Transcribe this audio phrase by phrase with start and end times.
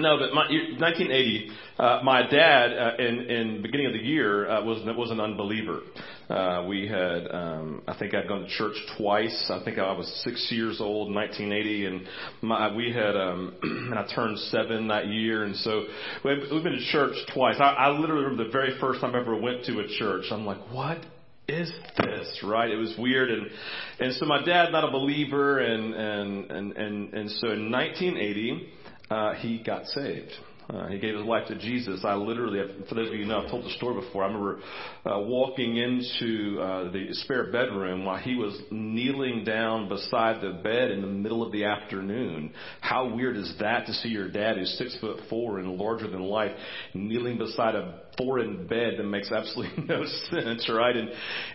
[0.00, 4.64] No, but my, 1980, uh, my dad, uh, in in beginning of the year, uh,
[4.64, 5.80] was was an unbeliever.
[6.30, 9.50] Uh, we had, um, I think I'd gone to church twice.
[9.50, 12.06] I think I was six years old in 1980, and
[12.40, 15.86] my, we had, um, and I turned seven that year, and so
[16.24, 17.56] we've, we've been to church twice.
[17.58, 20.26] I, I literally remember the very first time I ever went to a church.
[20.30, 20.98] I'm like, what
[21.48, 23.48] is this right it was weird and
[23.98, 28.68] and so my dad not a believer and and and and, and so in 1980
[29.10, 30.32] uh, he got saved.
[30.72, 32.04] Uh, he gave his life to Jesus.
[32.04, 34.22] I literally, for those of you who know, I've told the story before.
[34.22, 34.60] I remember
[35.04, 40.92] uh, walking into uh, the spare bedroom while he was kneeling down beside the bed
[40.92, 42.52] in the middle of the afternoon.
[42.80, 46.20] How weird is that to see your dad, who's six foot four and larger than
[46.20, 46.52] life,
[46.94, 50.96] kneeling beside a foreign bed that makes absolutely no sense, right?
[50.96, 51.10] And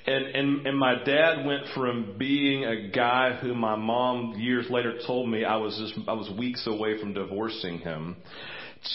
[0.08, 5.00] and and and my dad went from being a guy who my mom years later
[5.08, 8.18] told me I was just I was weeks away from divorcing him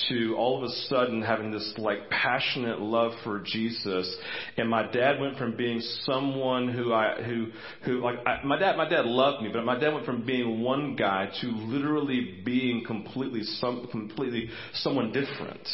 [0.09, 4.17] to all of a sudden having this like passionate love for Jesus.
[4.57, 7.49] And my dad went from being someone who I, who,
[7.85, 10.61] who like, I, my dad, my dad loved me, but my dad went from being
[10.61, 15.67] one guy to literally being completely some, completely someone different.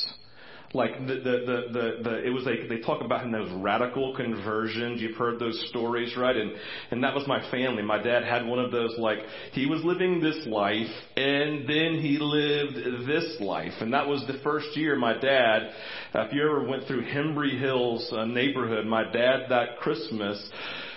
[0.75, 4.15] Like the, the, the, the, the it was like, they talk about in those radical
[4.15, 5.01] conversions.
[5.01, 6.37] You've heard those stories, right?
[6.37, 6.53] And,
[6.91, 7.83] and that was my family.
[7.83, 9.19] My dad had one of those, like,
[9.53, 13.73] he was living this life and then he lived this life.
[13.81, 15.71] And that was the first year my dad,
[16.15, 20.43] if you ever went through Hembry Hills uh, neighborhood, my dad that Christmas,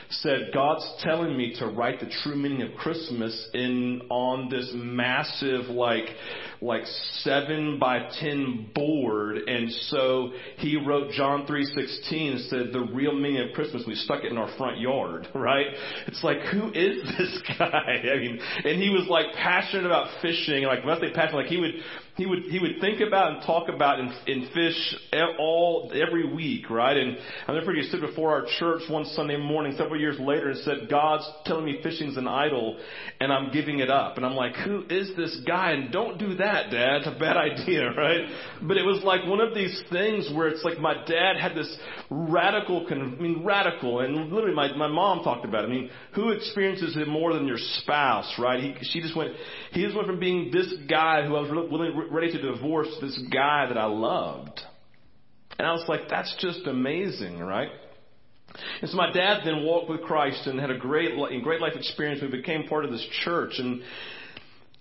[0.09, 5.65] said God's telling me to write the true meaning of Christmas in on this massive
[5.69, 6.07] like
[6.61, 6.81] like
[7.21, 13.13] seven by ten board, and so he wrote John three sixteen and said the real
[13.13, 13.83] meaning of Christmas.
[13.87, 15.67] We stuck it in our front yard, right?
[16.07, 18.03] It's like who is this guy?
[18.13, 21.75] I mean, and he was like passionate about fishing, like say passionate, like he would
[22.19, 24.95] he would he would think about and talk about and, and fish
[25.39, 26.97] all every week, right?
[26.97, 27.17] And
[27.47, 30.89] I forget he stood before our church one Sunday morning several years later and said,
[30.89, 32.77] "God's telling me fishing's an idol,
[33.21, 36.35] and I'm giving it up." And I'm like, "Who is this guy?" And don't do
[36.35, 36.97] that, Dad.
[36.97, 38.27] It's a bad idea, right?
[38.63, 41.73] But it was like one of these things where it's like my dad had this
[42.09, 45.63] radical, I mean, radical, and literally my my mom talked about.
[45.63, 45.67] It.
[45.67, 48.61] I mean, who experiences it more than your spouse, right?
[48.61, 49.33] He she just went.
[49.71, 53.19] He just went from being this guy who I was willing ready to divorce this
[53.31, 54.59] guy that I loved.
[55.57, 57.69] And I was like, that's just amazing, right?
[58.81, 61.11] And so my dad then walked with Christ and had a great,
[61.43, 62.21] great life experience.
[62.21, 63.53] We became part of this church.
[63.57, 63.81] And,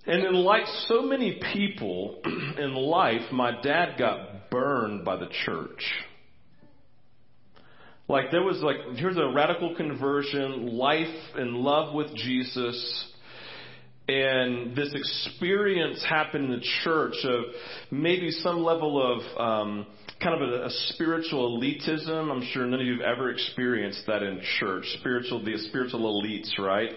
[0.07, 2.21] and then like so many people
[2.59, 5.85] in life, my dad got burned by the church.
[8.09, 13.15] Like there was like, here's a radical conversion, life and love with Jesus
[14.09, 17.45] and this experience happened in the church of
[17.91, 19.87] maybe some level of um,
[20.21, 22.31] kind of a, a spiritual elitism.
[22.31, 24.85] I'm sure none of you have ever experienced that in church.
[25.01, 26.91] Spiritual, the spiritual elites, right?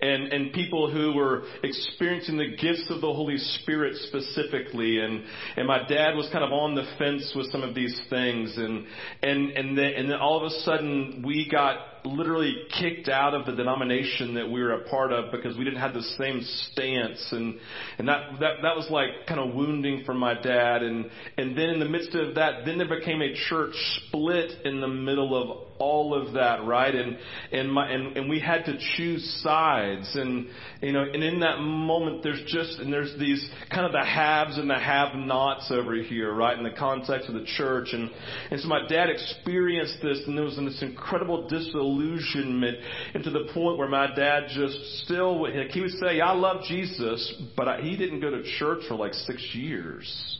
[0.00, 5.00] And and people who were experiencing the gifts of the Holy Spirit specifically.
[5.00, 5.24] And
[5.56, 8.56] and my dad was kind of on the fence with some of these things.
[8.56, 8.86] And
[9.22, 13.46] and and then and then all of a sudden we got literally kicked out of
[13.46, 16.40] the denomination that we were a part of because we didn't have the same
[16.70, 17.28] stance.
[17.32, 17.58] And
[17.98, 20.82] and that that that was like kind of wounding for my dad.
[20.82, 23.74] And and then in the midst of that then there became a church
[24.08, 26.94] split in the middle of all of that, right?
[26.94, 27.18] And
[27.52, 30.48] and my and, and we had to choose sides, and
[30.80, 34.58] you know, and in that moment, there's just and there's these kind of the haves
[34.58, 36.56] and the have-nots over here, right?
[36.56, 38.10] In the context of the church, and
[38.50, 42.78] and so my dad experienced this, and there was this incredible disillusionment,
[43.14, 46.64] and to the point where my dad just still like he would say, "I love
[46.64, 50.38] Jesus," but I, he didn't go to church for like six years.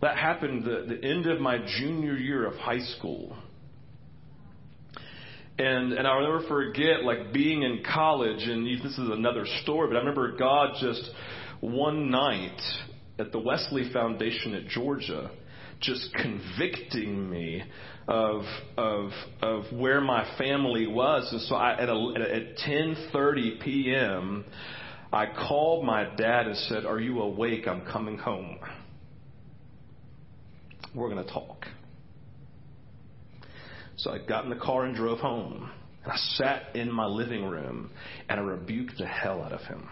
[0.00, 3.36] That happened the, the end of my junior year of high school.
[5.60, 9.96] And and I'll never forget like being in college and this is another story, but
[9.96, 11.10] I remember God just
[11.60, 12.58] one night
[13.18, 15.30] at the Wesley Foundation at Georgia
[15.82, 17.62] just convicting me
[18.08, 18.42] of
[18.78, 19.10] of
[19.42, 24.46] of where my family was and so I at a, at 10:30 p.m.
[25.12, 27.68] I called my dad and said, "Are you awake?
[27.68, 28.56] I'm coming home."
[30.94, 31.66] We're going to talk.
[34.02, 35.70] So I got in the car and drove home.
[36.02, 37.90] And I sat in my living room
[38.28, 39.88] and I rebuked the hell out of him.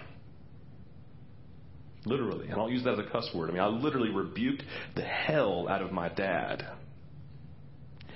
[2.06, 2.44] Literally.
[2.44, 3.50] And I don't use that as a cuss word.
[3.50, 4.62] I mean, I literally rebuked
[4.96, 6.66] the hell out of my dad.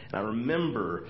[0.06, 1.06] And I remember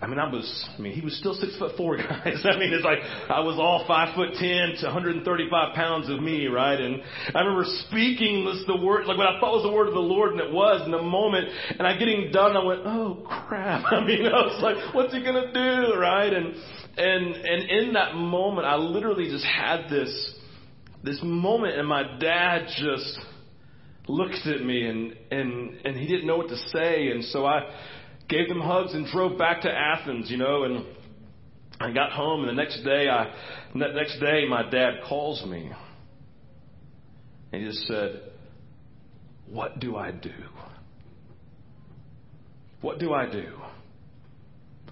[0.00, 2.44] I mean, I was, I mean, he was still six foot four, guys.
[2.44, 6.46] I mean, it's like, I was all five foot ten to 135 pounds of me,
[6.46, 6.80] right?
[6.80, 7.02] And
[7.34, 10.00] I remember speaking this, the word, like what I thought was the word of the
[10.00, 13.84] Lord, and it was in the moment, and I getting done, I went, oh crap.
[13.92, 16.32] I mean, I was like, what's he gonna do, right?
[16.32, 16.54] And,
[16.96, 20.32] and, and in that moment, I literally just had this,
[21.02, 23.18] this moment, and my dad just
[24.06, 27.62] looked at me, and, and, and he didn't know what to say, and so I,
[28.28, 30.84] gave them hugs and drove back to Athens, you know, and
[31.80, 33.32] I got home and the next day I
[33.72, 35.70] the next day my dad calls me.
[37.52, 38.20] And he just said,
[39.48, 40.34] "What do I do?
[42.80, 43.52] What do I do?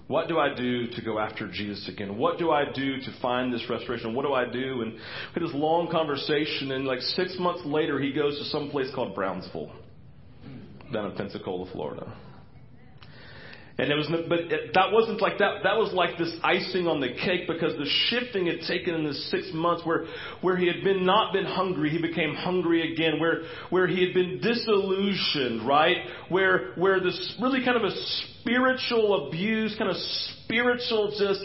[0.07, 2.17] What do I do to go after Jesus again?
[2.17, 4.15] What do I do to find this restoration?
[4.15, 4.99] What do I do?" And we
[5.33, 9.13] had this long conversation and like 6 months later he goes to some place called
[9.13, 9.71] Brownsville
[10.93, 12.07] down in Pensacola, Florida.
[13.79, 15.61] And it was, but it, that wasn't like that.
[15.61, 19.13] That was like this icing on the cake because the shifting had taken in the
[19.13, 20.05] six months where,
[20.41, 23.19] where he had been not been hungry, he became hungry again.
[23.19, 25.97] Where, where he had been disillusioned, right?
[26.29, 27.95] Where, where this really kind of a
[28.41, 29.97] spiritual abuse, kind of
[30.45, 31.41] spiritual just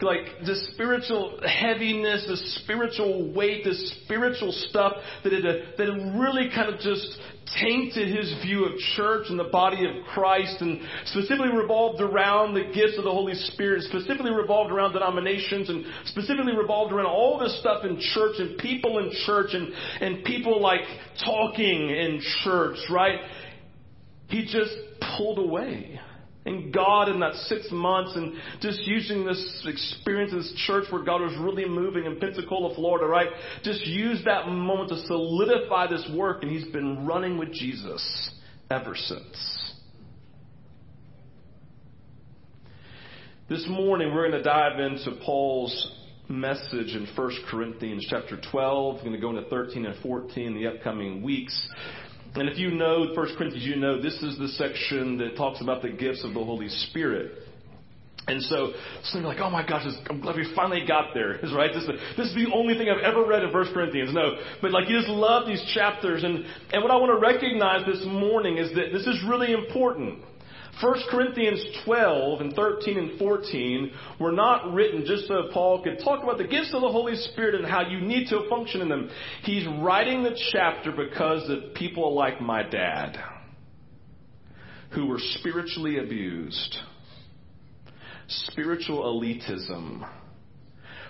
[0.00, 4.92] like the spiritual heaviness, the spiritual weight, the spiritual stuff
[5.22, 7.18] that had, that had really kind of just
[7.60, 12.64] tainted his view of church and the body of Christ and specifically revolved around the
[12.74, 17.58] gifts of the Holy Spirit, specifically revolved around denominations and specifically revolved around all this
[17.60, 20.82] stuff in church and people in church and, and people like
[21.24, 23.20] talking in church, right?
[24.28, 24.72] He just
[25.16, 26.00] pulled away.
[26.46, 31.02] And God in that six months and just using this experience in this church where
[31.02, 33.28] God was really moving in Pensacola, Florida, right?
[33.62, 38.30] Just used that moment to solidify this work and he's been running with Jesus
[38.70, 39.74] ever since.
[43.48, 45.92] This morning we're going to dive into Paul's
[46.28, 48.96] message in 1 Corinthians chapter 12.
[48.96, 51.68] We're going to go into 13 and 14 in the upcoming weeks.
[52.34, 55.82] And if you know 1 Corinthians, you know this is the section that talks about
[55.82, 57.32] the gifts of the Holy Spirit.
[58.26, 58.72] And so,
[59.04, 61.38] some are like, oh my gosh, I'm glad we finally got there.
[61.54, 61.70] Right?
[61.72, 64.12] This is, this is the only thing I've ever read in 1 Corinthians.
[64.12, 64.36] No.
[64.62, 66.24] But like, you just love these chapters.
[66.24, 70.20] And, and what I want to recognize this morning is that this is really important.
[70.82, 76.22] 1 Corinthians 12 and 13 and 14 were not written just so Paul could talk
[76.22, 79.08] about the gifts of the Holy Spirit and how you need to function in them.
[79.42, 83.16] He's writing the chapter because of people like my dad
[84.94, 86.76] who were spiritually abused.
[88.26, 90.08] Spiritual elitism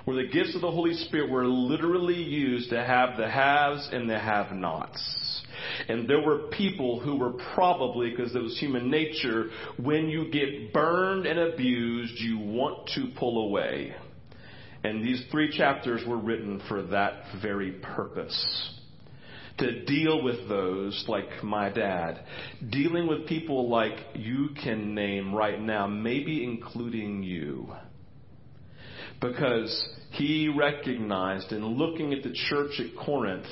[0.04, 4.08] where the gifts of the Holy Spirit were literally used to have the haves and
[4.08, 5.33] the have nots.
[5.88, 10.72] And there were people who were probably, because it was human nature, when you get
[10.72, 13.94] burned and abused, you want to pull away.
[14.82, 18.70] And these three chapters were written for that very purpose.
[19.58, 22.24] To deal with those like my dad.
[22.70, 27.72] Dealing with people like you can name right now, maybe including you.
[29.20, 33.46] Because he recognized in looking at the church at Corinth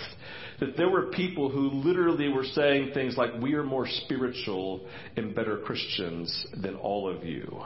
[0.61, 4.87] that there were people who literally were saying things like, We are more spiritual
[5.17, 7.63] and better Christians than all of you.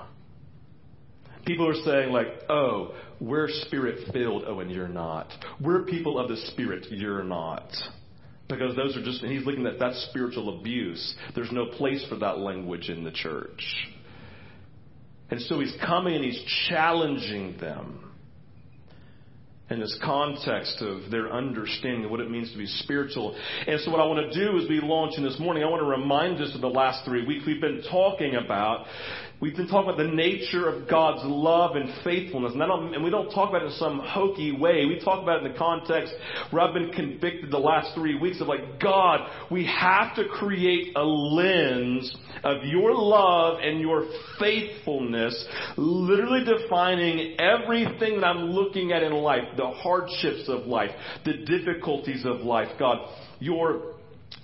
[1.44, 4.44] People are saying, like, Oh, we're spirit filled.
[4.46, 5.30] Oh, and you're not.
[5.60, 6.86] We're people of the spirit.
[6.90, 7.70] You're not.
[8.48, 11.16] Because those are just, and he's looking at that spiritual abuse.
[11.34, 13.62] There's no place for that language in the church.
[15.30, 18.05] And so he's coming and he's challenging them
[19.68, 23.36] in this context of their understanding of what it means to be spiritual.
[23.66, 25.82] And so what I want to do as we launch in this morning, I want
[25.82, 28.86] to remind us of the last three weeks we've been talking about
[29.38, 32.52] We've been talking about the nature of God's love and faithfulness.
[32.54, 34.86] And, and, we don't talk about it in some hokey way.
[34.86, 36.14] We talk about it in the context
[36.50, 40.96] where I've been convicted the last three weeks of like, God, we have to create
[40.96, 44.06] a lens of your love and your
[44.38, 50.92] faithfulness, literally defining everything that I'm looking at in life, the hardships of life,
[51.26, 52.68] the difficulties of life.
[52.78, 53.06] God,
[53.38, 53.95] your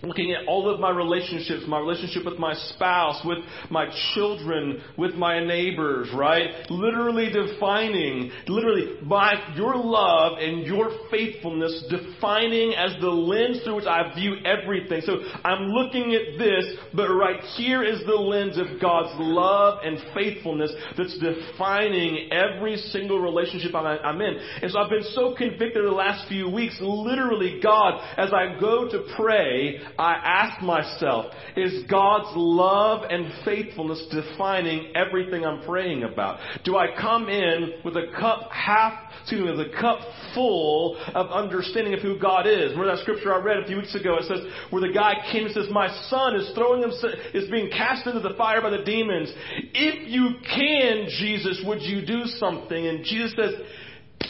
[0.02, 3.38] looking at all of my relationships, my relationship with my spouse, with
[3.70, 6.68] my children, with my neighbors, right?
[6.70, 13.86] Literally defining, literally by your love and your faithfulness, defining as the lens through which
[13.86, 15.02] I view everything.
[15.04, 19.98] So I'm looking at this, but right here is the lens of God's love and
[20.14, 24.36] faithfulness that's defining every single relationship I'm in.
[24.62, 28.88] And so I've been so convicted the last few weeks, literally, God, as I go
[28.88, 36.38] to pray, I ask myself, is God's love and faithfulness defining everything I'm praying about?
[36.64, 40.00] Do I come in with a cup half, excuse me, with a cup
[40.34, 42.72] full of understanding of who God is?
[42.72, 44.16] Remember that scripture I read a few weeks ago?
[44.16, 47.70] It says, where the guy came and says, my son is throwing himself, is being
[47.70, 49.32] cast into the fire by the demons.
[49.74, 52.86] If you can, Jesus, would you do something?
[52.86, 53.54] And Jesus says,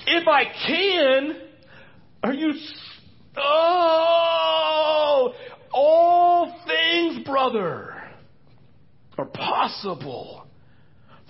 [0.07, 1.37] if I can,
[2.23, 2.52] are you
[3.35, 5.33] Oh,
[5.73, 7.95] all things, brother,
[9.19, 10.47] are possible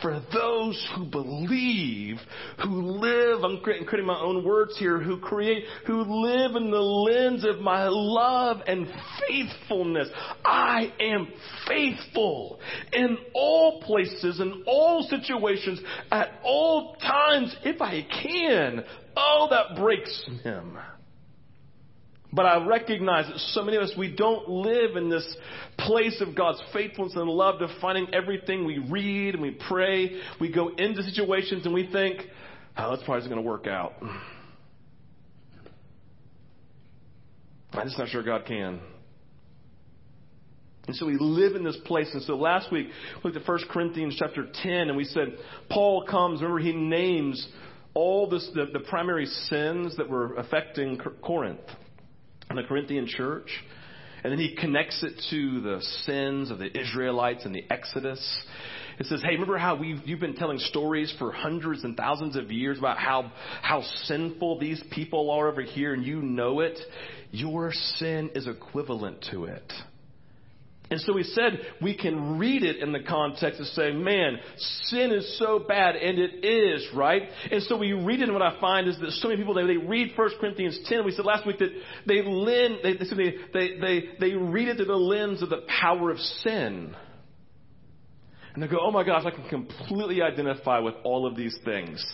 [0.03, 2.17] for those who believe,
[2.63, 7.45] who live, I'm creating my own words here, who create, who live in the lens
[7.45, 8.89] of my love and
[9.21, 10.09] faithfulness.
[10.45, 11.29] I am
[11.69, 12.59] faithful
[12.93, 15.81] in all places, in all situations,
[16.11, 18.85] at all times, if I can.
[19.17, 20.79] Oh, that breaks him.
[22.33, 25.37] But I recognize that so many of us, we don't live in this
[25.79, 30.19] place of God's faithfulness and love, defining everything we read and we pray.
[30.41, 32.23] We go into situations and we think,
[32.75, 33.93] ah, oh, that's probably going to work out.
[37.73, 38.81] I'm just not sure God can.
[40.87, 42.09] And so we live in this place.
[42.15, 42.89] And so last week,
[43.23, 45.37] we looked at 1 Corinthians chapter 10, and we said,
[45.71, 47.47] Paul comes, remember, he names
[47.95, 51.61] all this, the, the primary sins that were affecting Corinth
[52.53, 53.49] in the Corinthian church.
[54.25, 58.43] And then he connects it to the sins of the Israelites and the Exodus.
[59.01, 62.53] It says, hey, remember how we've, you've been telling stories for hundreds and thousands of
[62.53, 63.33] years about how,
[63.63, 66.79] how sinful these people are over here and you know it?
[67.33, 69.73] Your sin is equivalent to it.
[70.93, 74.39] And so he said we can read it in the context and say, man,
[74.85, 77.23] sin is so bad, and it is, right?
[77.51, 79.67] And so we read it, and what I find is that so many people, they,
[79.67, 81.07] they read 1 Corinthians 10.
[81.07, 81.71] We said last week that
[82.07, 86.11] they, lend, they, they, they, they, they read it through the lens of the power
[86.11, 86.95] of sin.
[88.53, 92.05] And they go, oh my gosh, I can completely identify with all of these things.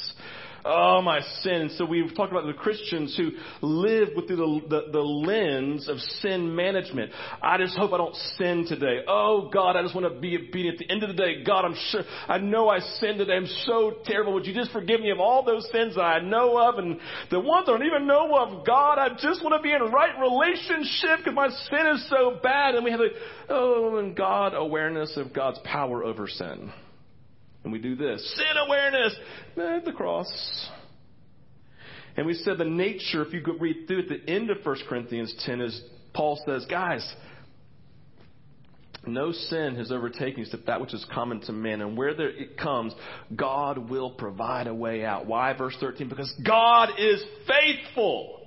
[0.71, 1.71] Oh, my sin.
[1.79, 3.31] So we've talked about the Christians who
[3.67, 7.11] live with the, the, the, lens of sin management.
[7.43, 8.99] I just hope I don't sin today.
[9.09, 10.79] Oh, God, I just want to be obedient.
[10.79, 13.33] At the end of the day, God, I'm sure, I know I sinned today.
[13.33, 14.35] I'm so terrible.
[14.35, 17.41] Would you just forgive me of all those sins that I know of and the
[17.41, 18.67] ones I don't even know of?
[18.67, 22.75] God, I just want to be in right relationship because my sin is so bad.
[22.75, 23.09] And we have a,
[23.49, 26.71] oh, and God awareness of God's power over sin.
[27.69, 29.15] And we do this sin awareness
[29.59, 30.71] at the cross.
[32.17, 34.77] And we said the nature, if you go read through at the end of 1
[34.89, 35.83] Corinthians 10, is
[36.15, 37.07] Paul says, guys,
[39.07, 41.83] no sin has overtaken except that which is common to men.
[41.83, 42.95] And where there it comes,
[43.37, 45.27] God will provide a way out.
[45.27, 45.53] Why?
[45.53, 48.38] Verse 13, because God is faithful.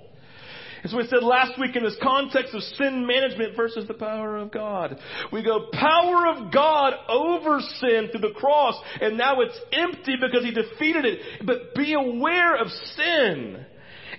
[0.86, 4.50] So we said last week in this context of sin management versus the power of
[4.50, 4.98] God.
[5.32, 10.44] We go power of God over sin through the cross, and now it's empty because
[10.44, 11.20] He defeated it.
[11.44, 13.64] But be aware of sin.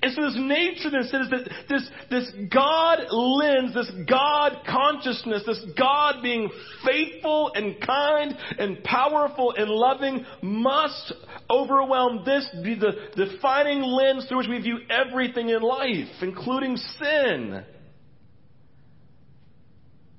[0.04, 5.64] And so this nature then says that this, this God lens, this God consciousness, this
[5.78, 6.50] God being
[6.86, 11.14] faithful and kind and powerful and loving must
[11.50, 17.64] overwhelm this, be the defining lens through which we view everything in life, including sin.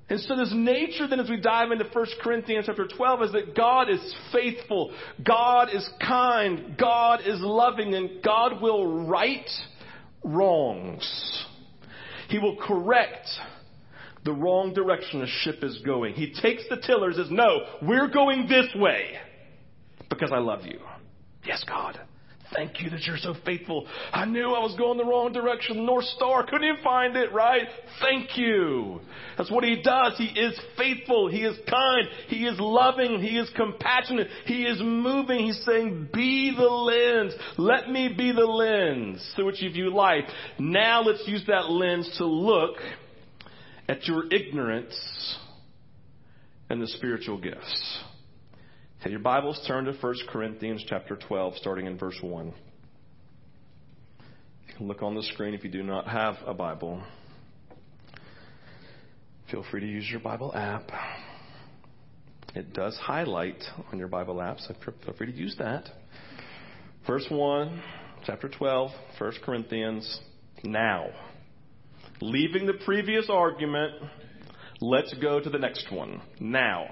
[0.08, 3.54] And so this nature then as we dive into 1 Corinthians chapter 12 is that
[3.54, 9.48] God is faithful, God is kind, God is loving, and God will right
[10.24, 11.44] wrongs.
[12.28, 13.28] He will correct
[14.24, 16.14] the wrong direction a ship is going.
[16.14, 19.18] He takes the tillers says, no, we're going this way
[20.08, 20.80] because I love you.
[21.44, 22.00] Yes, God.
[22.54, 23.86] Thank you that you're so faithful.
[24.12, 25.84] I knew I was going the wrong direction.
[25.84, 27.66] North Star, couldn't even find it, right?
[28.00, 29.00] Thank you.
[29.36, 30.16] That's what he does.
[30.18, 31.28] He is faithful.
[31.28, 32.06] He is kind.
[32.28, 33.20] He is loving.
[33.20, 34.28] He is compassionate.
[34.46, 35.46] He is moving.
[35.46, 37.34] He's saying, be the lens.
[37.58, 40.24] Let me be the lens through which you view life.
[40.58, 42.76] Now let's use that lens to look
[43.88, 45.38] at your ignorance
[46.70, 48.04] and the spiritual gifts.
[49.04, 52.46] Have your Bibles turn to 1 Corinthians chapter 12, starting in verse 1.
[52.46, 52.54] You
[54.78, 57.02] can look on the screen if you do not have a Bible.
[59.50, 60.88] Feel free to use your Bible app.
[62.54, 65.86] It does highlight on your Bible app, so feel free to use that.
[67.06, 67.82] Verse 1,
[68.24, 70.20] chapter 12, 1 Corinthians.
[70.62, 71.08] Now,
[72.22, 73.92] leaving the previous argument,
[74.80, 76.22] let's go to the next one.
[76.40, 76.86] Now.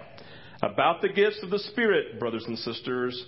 [0.63, 3.27] About the gifts of the Spirit, brothers and sisters,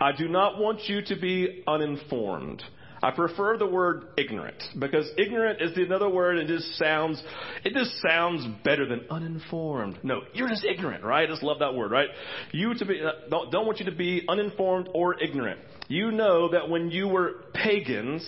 [0.00, 2.62] I do not want you to be uninformed.
[3.02, 6.38] I prefer the word ignorant because ignorant is another word.
[6.38, 7.22] It just sounds,
[7.64, 9.98] it just sounds better than uninformed.
[10.02, 11.28] No, you're just ignorant, right?
[11.28, 12.08] I just love that word, right?
[12.52, 15.60] You to be, uh, don't, don't want you to be uninformed or ignorant.
[15.88, 18.26] You know that when you were pagans,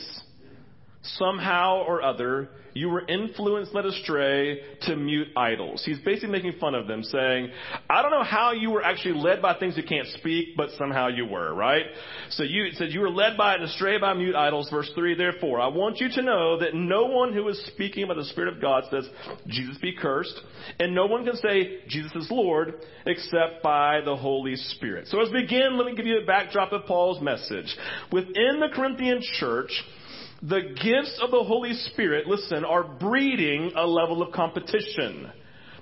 [1.19, 5.83] somehow or other, you were influenced, led astray to mute idols.
[5.87, 7.49] He's basically making fun of them, saying,
[7.89, 11.09] I don't know how you were actually led by things you can't speak, but somehow
[11.09, 11.87] you were, right?
[12.31, 14.69] So you said you were led by and astray by mute idols.
[14.71, 18.15] Verse 3, therefore, I want you to know that no one who is speaking by
[18.15, 19.09] the Spirit of God says,
[19.47, 20.39] Jesus be cursed,
[20.79, 22.75] and no one can say, Jesus is Lord,
[23.07, 25.09] except by the Holy Spirit.
[25.09, 27.75] So as we begin, let me give you a backdrop of Paul's message.
[28.13, 29.71] Within the Corinthian church,
[30.43, 35.31] the gifts of the Holy Spirit, listen, are breeding a level of competition.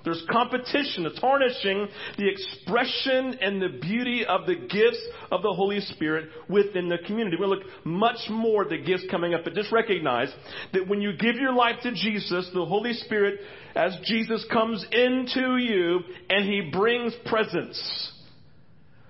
[0.05, 5.79] There's competition, it's tarnishing the expression and the beauty of the gifts of the Holy
[5.79, 7.37] Spirit within the community.
[7.39, 10.31] We'll look much more at the gifts coming up, but just recognize
[10.73, 13.39] that when you give your life to Jesus, the Holy Spirit,
[13.75, 18.11] as Jesus comes into you and He brings presence.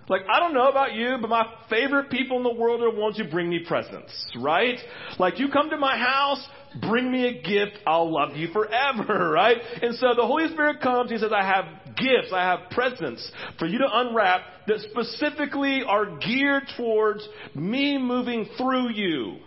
[0.07, 3.00] Like, I don't know about you, but my favorite people in the world are the
[3.00, 4.77] ones who bring me presents, right?
[5.17, 6.47] Like, you come to my house,
[6.79, 9.57] bring me a gift, I'll love you forever, right?
[9.81, 13.65] And so the Holy Spirit comes, He says, I have gifts, I have presents for
[13.65, 19.38] you to unwrap that specifically are geared towards me moving through you,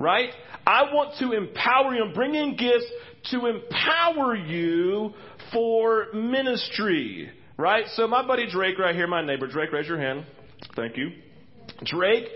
[0.00, 0.30] right?
[0.66, 2.04] I want to empower you.
[2.04, 2.86] I'm bringing gifts
[3.30, 5.12] to empower you
[5.52, 7.30] for ministry.
[7.58, 7.86] Right?
[7.94, 9.46] So my buddy Drake right here, my neighbor.
[9.46, 10.26] Drake, raise your hand.
[10.74, 11.10] Thank you.
[11.84, 12.28] Drake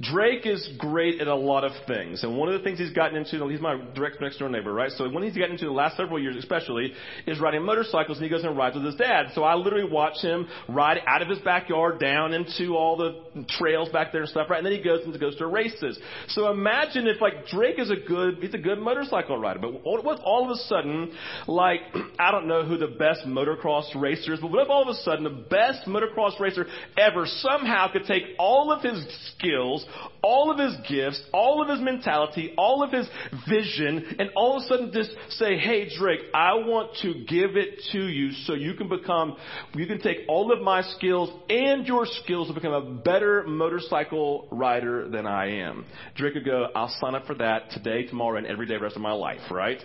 [0.00, 3.16] Drake is great at a lot of things, and one of the things he's gotten
[3.16, 4.90] into, he's my direct next door neighbor, right?
[4.92, 6.92] So one he's gotten into the last several years, especially,
[7.26, 9.26] is riding motorcycles, and he goes and rides with his dad.
[9.34, 13.90] So I literally watch him ride out of his backyard down into all the trails
[13.90, 14.58] back there and stuff, right?
[14.58, 15.98] And then he goes and goes to races.
[16.28, 20.00] So imagine if like Drake is a good, he's a good motorcycle rider, but what
[20.00, 21.12] if all of a sudden,
[21.46, 21.80] like
[22.18, 24.94] I don't know who the best motocross racer is, but what if all of a
[25.02, 26.66] sudden the best motocross racer
[26.96, 29.04] ever somehow could take all of his
[29.36, 29.84] skills
[30.22, 33.08] all of his gifts, all of his mentality, all of his
[33.48, 37.80] vision, and all of a sudden just say, hey, Drake, I want to give it
[37.92, 39.36] to you so you can become,
[39.74, 44.48] you can take all of my skills and your skills to become a better motorcycle
[44.50, 45.84] rider than I am.
[46.16, 49.02] Drake would go, I'll sign up for that today, tomorrow, and every day rest of
[49.02, 49.80] my life, right?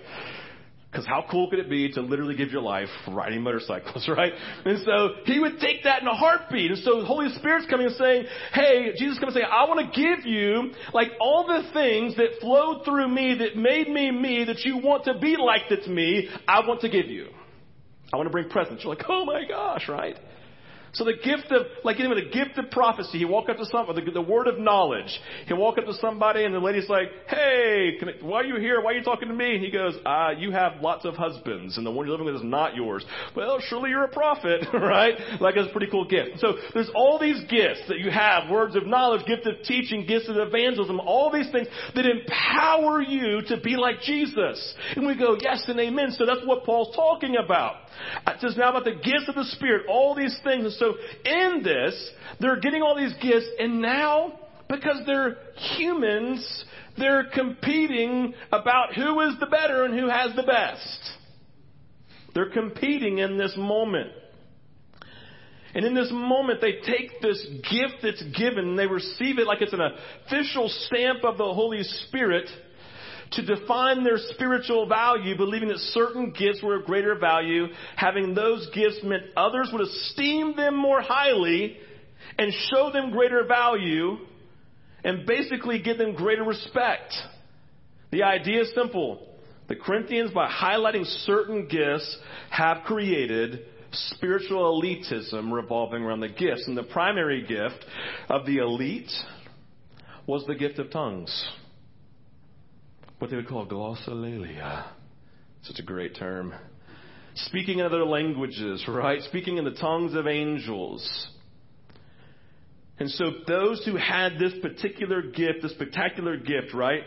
[0.95, 4.31] Because how cool could it be to literally give your life riding motorcycles, right?
[4.63, 6.71] And so he would take that in a heartbeat.
[6.71, 9.93] And so the Holy Spirit's coming and saying, hey, Jesus coming and saying, I want
[9.93, 14.45] to give you like all the things that flowed through me that made me me
[14.45, 16.29] that you want to be like that's me.
[16.47, 17.27] I want to give you.
[18.13, 18.85] I want to bring presents.
[18.85, 20.15] You're like, oh my gosh, right?
[20.95, 24.03] So the gift of, like with a gift of prophecy, he walk up to somebody,
[24.03, 25.19] the, the word of knowledge.
[25.47, 28.81] He'll walk up to somebody and the lady's like, hey, I, why are you here?
[28.81, 29.55] Why are you talking to me?
[29.55, 32.35] And he goes, uh, you have lots of husbands and the one you're living with
[32.35, 33.05] is not yours.
[33.35, 35.15] Well, surely you're a prophet, right?
[35.41, 36.39] Like it's a pretty cool gift.
[36.39, 40.29] So there's all these gifts that you have, words of knowledge, gift of teaching, gifts
[40.29, 44.75] of evangelism, all these things that empower you to be like Jesus.
[44.95, 46.11] And we go, yes and amen.
[46.11, 47.75] So that's what Paul's talking about.
[48.27, 50.65] It says now about the gifts of the Spirit, all these things.
[50.65, 50.84] And so
[51.25, 55.37] in this, they're getting all these gifts, and now, because they're
[55.77, 56.65] humans,
[56.97, 60.99] they're competing about who is the better and who has the best.
[62.33, 64.11] They're competing in this moment.
[65.73, 69.61] And in this moment, they take this gift that's given and they receive it like
[69.61, 72.49] it's an official stamp of the Holy Spirit
[73.31, 77.67] to define their spiritual value, believing that certain gifts were of greater value.
[77.95, 81.77] Having those gifts meant others would esteem them more highly
[82.37, 84.17] and show them greater value
[85.03, 87.13] and basically give them greater respect.
[88.11, 89.27] The idea is simple.
[89.67, 92.17] The Corinthians, by highlighting certain gifts,
[92.49, 96.67] have created spiritual elitism revolving around the gifts.
[96.67, 97.83] And the primary gift
[98.29, 99.11] of the elite
[100.27, 101.49] was the gift of tongues
[103.19, 104.85] what they would call glossolalia.
[105.63, 106.53] Such a great term.
[107.35, 109.21] Speaking in other languages, right?
[109.23, 111.27] Speaking in the tongues of angels.
[112.97, 117.01] And so those who had this particular gift, this spectacular gift, right,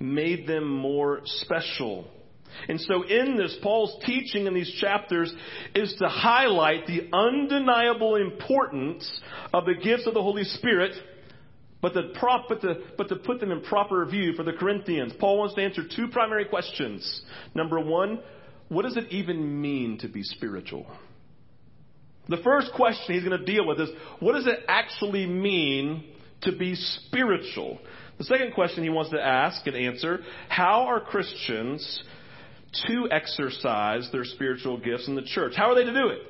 [0.00, 2.06] made them more special.
[2.68, 5.32] And so in this, Paul's teaching in these chapters
[5.74, 9.20] is to highlight the undeniable importance
[9.52, 10.94] of the gifts of the Holy Spirit
[11.82, 15.12] but to, prop, but, to, but to put them in proper view for the Corinthians,
[15.18, 17.22] Paul wants to answer two primary questions.
[17.54, 18.20] Number one,
[18.68, 20.86] what does it even mean to be spiritual?
[22.28, 26.04] The first question he's going to deal with is what does it actually mean
[26.42, 27.78] to be spiritual?
[28.18, 32.02] The second question he wants to ask and answer how are Christians
[32.88, 35.52] to exercise their spiritual gifts in the church?
[35.56, 36.20] How are they to do it?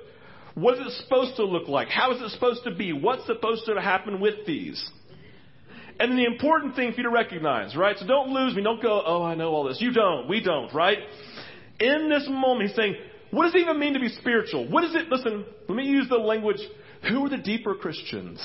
[0.54, 1.88] What is it supposed to look like?
[1.88, 2.92] How is it supposed to be?
[2.92, 4.82] What's supposed to happen with these?
[5.98, 7.96] And then the important thing for you to recognize, right?
[7.98, 8.62] So don't lose me.
[8.62, 9.80] Don't go, oh, I know all this.
[9.80, 10.28] You don't.
[10.28, 10.98] We don't, right?
[11.80, 12.96] In this moment, he's saying,
[13.30, 14.68] what does it even mean to be spiritual?
[14.68, 15.08] What is it?
[15.08, 16.60] Listen, let me use the language.
[17.08, 18.40] Who are the deeper Christians?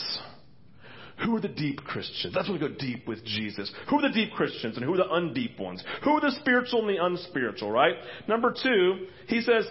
[1.26, 2.34] Who are the deep Christians?
[2.34, 3.72] That's when we go deep with Jesus.
[3.90, 5.84] Who are the deep Christians and who are the undeep ones?
[6.04, 7.96] Who are the spiritual and the unspiritual, right?
[8.28, 9.66] Number two, he says,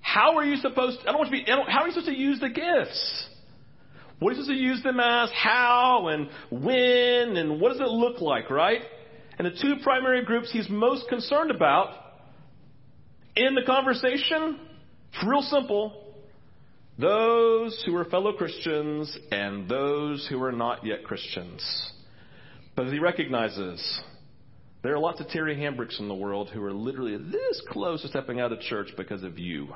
[0.00, 2.18] how are you supposed to, I don't want to be, how are you supposed to
[2.18, 3.28] use the gifts?
[4.22, 5.30] What does to use them as?
[5.32, 8.82] How and when and what does it look like, right?
[9.38, 11.88] And the two primary groups he's most concerned about
[13.34, 14.60] in the conversation,
[15.12, 16.14] it's real simple.
[16.98, 21.92] Those who are fellow Christians and those who are not yet Christians.
[22.76, 24.00] But he recognizes
[24.82, 28.08] there are lots of Terry Hambricks in the world who are literally this close to
[28.08, 29.68] stepping out of church because of you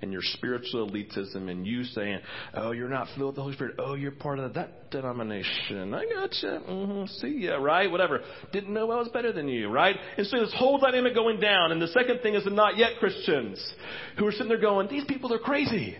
[0.00, 2.20] and your spiritual elitism and you saying,
[2.54, 3.74] oh, you're not filled with the Holy Spirit.
[3.78, 5.92] Oh, you're part of that denomination.
[5.92, 6.62] I gotcha.
[6.68, 7.06] Mm-hmm.
[7.18, 7.90] See ya, right?
[7.90, 8.20] Whatever.
[8.52, 9.96] Didn't know I was better than you, right?
[10.16, 11.72] And so this whole dynamic going down.
[11.72, 13.74] And the second thing is the not yet Christians
[14.18, 15.96] who are sitting there going, these people are crazy.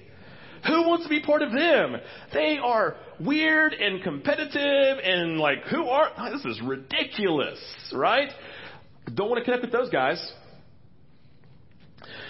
[0.66, 1.96] Who wants to be part of them?
[2.32, 7.58] They are weird and competitive and like, who are, this is ridiculous,
[7.92, 8.28] right?
[9.14, 10.20] Don't want to connect with those guys.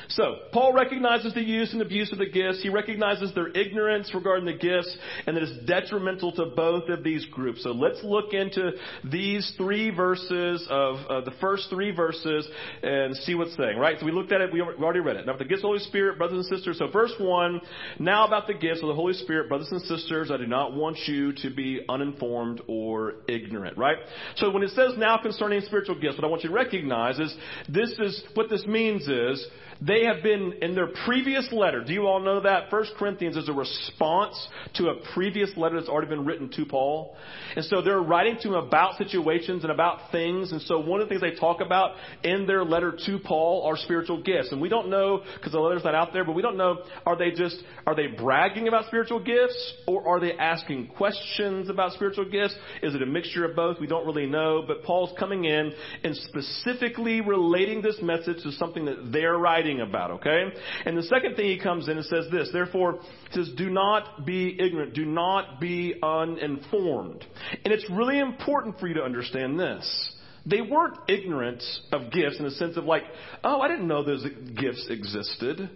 [0.08, 2.62] So, Paul recognizes the use and abuse of the gifts.
[2.62, 7.26] He recognizes their ignorance regarding the gifts and that it's detrimental to both of these
[7.26, 7.62] groups.
[7.62, 8.72] So let's look into
[9.04, 12.48] these three verses of uh, the first three verses
[12.82, 13.98] and see what's saying, right?
[14.00, 15.26] So we looked at it, we already read it.
[15.26, 16.78] Now, the gifts of the Holy Spirit, brothers and sisters.
[16.78, 17.60] So verse one,
[17.98, 20.96] now about the gifts of the Holy Spirit, brothers and sisters, I do not want
[21.06, 23.98] you to be uninformed or ignorant, right?
[24.36, 27.34] So when it says now concerning spiritual gifts, what I want you to recognize is
[27.68, 29.46] this is, what this means is,
[29.80, 31.84] they have been in their previous letter.
[31.84, 32.68] Do you all know that?
[32.68, 34.34] First Corinthians is a response
[34.74, 37.14] to a previous letter that's already been written to Paul.
[37.54, 40.50] And so they're writing to him about situations and about things.
[40.50, 43.76] And so one of the things they talk about in their letter to Paul are
[43.76, 44.50] spiritual gifts.
[44.50, 47.16] And we don't know, because the letter's not out there, but we don't know, are
[47.16, 49.74] they just, are they bragging about spiritual gifts?
[49.86, 52.56] Or are they asking questions about spiritual gifts?
[52.82, 53.78] Is it a mixture of both?
[53.78, 54.64] We don't really know.
[54.66, 59.80] But Paul's coming in and specifically relating this message to something that they're writing writing
[59.80, 60.44] about, okay?
[60.84, 63.00] And the second thing he comes in and says this, therefore,
[63.30, 67.24] he says, do not be ignorant, do not be uninformed.
[67.64, 70.14] And it's really important for you to understand this.
[70.46, 73.02] They weren't ignorant of gifts in the sense of like,
[73.44, 74.24] oh, I didn't know those
[74.56, 75.68] gifts existed.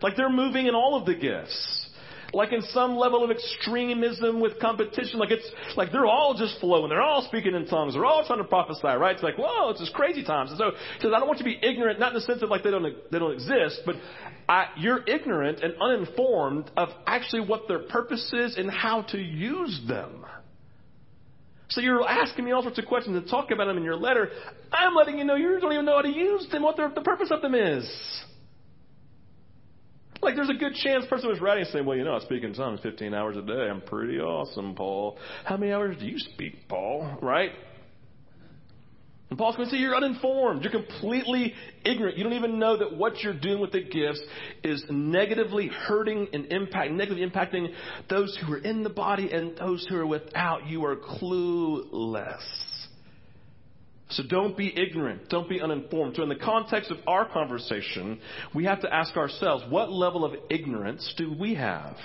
[0.00, 1.83] Like they're moving in all of the gifts
[2.34, 5.18] like in some level of extremism with competition.
[5.18, 6.88] Like it's like they're all just flowing.
[6.88, 7.94] They're all speaking in tongues.
[7.94, 9.14] They're all trying to prophesy, right?
[9.14, 10.50] It's like, whoa, it's just crazy times.
[10.50, 12.42] And so he says, I don't want you to be ignorant, not in the sense
[12.42, 13.96] of like they don't they don't exist, but
[14.48, 19.80] I, you're ignorant and uninformed of actually what their purpose is and how to use
[19.88, 20.26] them.
[21.68, 24.30] So you're asking me all sorts of questions and talking about them in your letter.
[24.70, 27.30] I'm letting you know you don't even know how to use them, what the purpose
[27.30, 27.84] of them is.
[30.24, 32.42] Like there's a good chance the person was writing saying, well, you know, I speak
[32.44, 33.68] in tongues 15 hours a day.
[33.70, 35.18] I'm pretty awesome, Paul.
[35.44, 37.18] How many hours do you speak, Paul?
[37.20, 37.50] Right?
[39.30, 40.62] And Paul's going to say you're uninformed.
[40.62, 42.16] You're completely ignorant.
[42.16, 44.22] You don't even know that what you're doing with the gifts
[44.62, 47.68] is negatively hurting and impact, negatively impacting
[48.08, 50.66] those who are in the body and those who are without.
[50.66, 52.42] You are clueless.
[54.10, 55.28] So don't be ignorant.
[55.28, 56.16] Don't be uninformed.
[56.16, 58.20] So in the context of our conversation,
[58.54, 61.96] we have to ask ourselves, what level of ignorance do we have?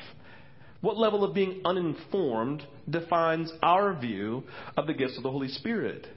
[0.82, 4.44] What level of being uninformed defines our view
[4.78, 6.08] of the gifts of the Holy Spirit?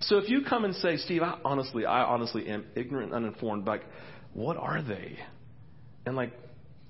[0.00, 3.66] So if you come and say, Steve, I honestly, I honestly am ignorant and uninformed,
[3.66, 3.82] like,
[4.32, 5.18] what are they?
[6.06, 6.32] And like,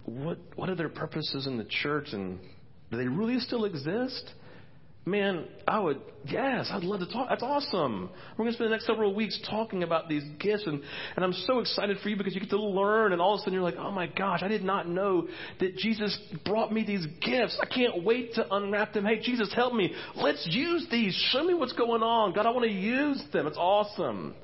[0.05, 2.39] what, what are their purposes in the church and
[2.91, 4.33] do they really still exist?
[5.07, 7.29] Man, I would, yes, I'd love to talk.
[7.29, 8.09] That's awesome.
[8.33, 10.83] We're going to spend the next several weeks talking about these gifts, and,
[11.15, 13.41] and I'm so excited for you because you get to learn, and all of a
[13.41, 15.29] sudden you're like, oh my gosh, I did not know
[15.61, 17.59] that Jesus brought me these gifts.
[17.61, 19.05] I can't wait to unwrap them.
[19.05, 19.93] Hey, Jesus, help me.
[20.17, 21.15] Let's use these.
[21.33, 22.33] Show me what's going on.
[22.33, 23.47] God, I want to use them.
[23.47, 24.35] It's awesome.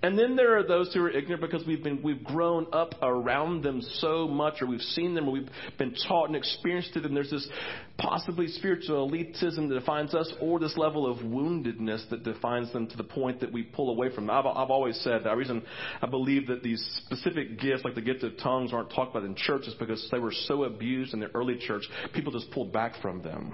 [0.00, 3.64] And then there are those who are ignorant because we've been we've grown up around
[3.64, 7.14] them so much, or we've seen them, or we've been taught and experienced through them.
[7.14, 7.48] There's this
[7.96, 12.96] possibly spiritual elitism that defines us, or this level of woundedness that defines them to
[12.96, 14.36] the point that we pull away from them.
[14.36, 15.64] I've, I've always said that the reason
[16.00, 19.34] I believe that these specific gifts, like the gift of tongues, aren't talked about in
[19.34, 21.82] churches because they were so abused in the early church,
[22.14, 23.52] people just pulled back from them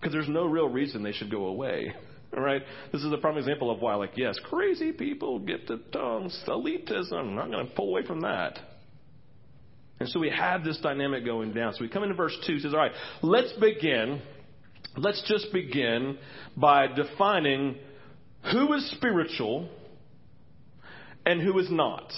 [0.00, 1.94] Because there's no real reason they should go away.
[2.36, 2.62] All right?
[2.92, 7.12] This is a prime example of why, like, yes, crazy people, gifted tongues, elitism.
[7.12, 8.58] I'm not going to pull away from that.
[10.00, 11.72] And so we have this dynamic going down.
[11.74, 12.92] So we come into verse 2, says, all right,
[13.22, 14.20] let's begin.
[14.96, 16.18] Let's just begin
[16.56, 17.76] by defining
[18.52, 19.68] who is spiritual
[21.24, 22.12] and who is not.